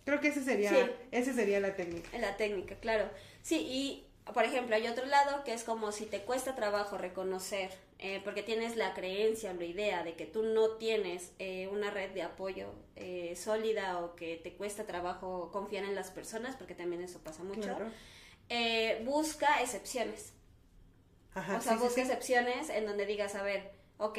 [0.05, 0.73] Creo que ese sería,
[1.13, 2.19] ese sería la técnica.
[2.19, 3.09] La técnica, claro.
[3.43, 7.71] Sí, y por ejemplo, hay otro lado que es como si te cuesta trabajo reconocer,
[7.99, 11.91] eh, porque tienes la creencia o la idea de que tú no tienes eh, una
[11.91, 16.75] red de apoyo eh, sólida o que te cuesta trabajo confiar en las personas, porque
[16.75, 17.77] también eso pasa mucho,
[19.05, 20.35] busca excepciones.
[21.35, 24.19] o sea, busca excepciones en donde digas, a ver, ok,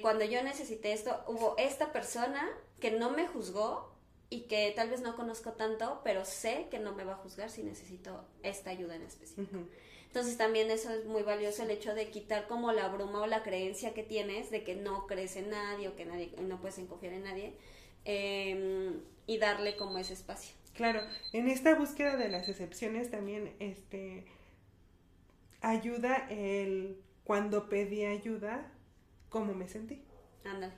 [0.00, 2.48] cuando yo necesité esto, hubo esta persona
[2.78, 3.97] que no me juzgó
[4.30, 7.50] y que tal vez no conozco tanto, pero sé que no me va a juzgar
[7.50, 9.58] si necesito esta ayuda en específico.
[10.06, 13.42] Entonces también eso es muy valioso el hecho de quitar como la bruma o la
[13.42, 17.12] creencia que tienes de que no crees en nadie o que nadie no puedes confiar
[17.12, 17.54] en nadie
[18.04, 20.54] em, y darle como ese espacio.
[20.74, 21.02] Claro,
[21.32, 24.24] en esta búsqueda de las excepciones también este
[25.60, 28.70] ayuda el cuando pedí ayuda
[29.28, 30.02] cómo me sentí.
[30.44, 30.72] Ándale,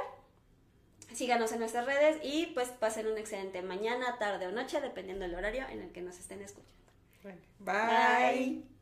[1.13, 5.35] síganos en nuestras redes y pues pasen una excelente mañana, tarde o noche, dependiendo del
[5.35, 6.73] horario en el que nos estén escuchando.
[7.59, 8.72] Bye.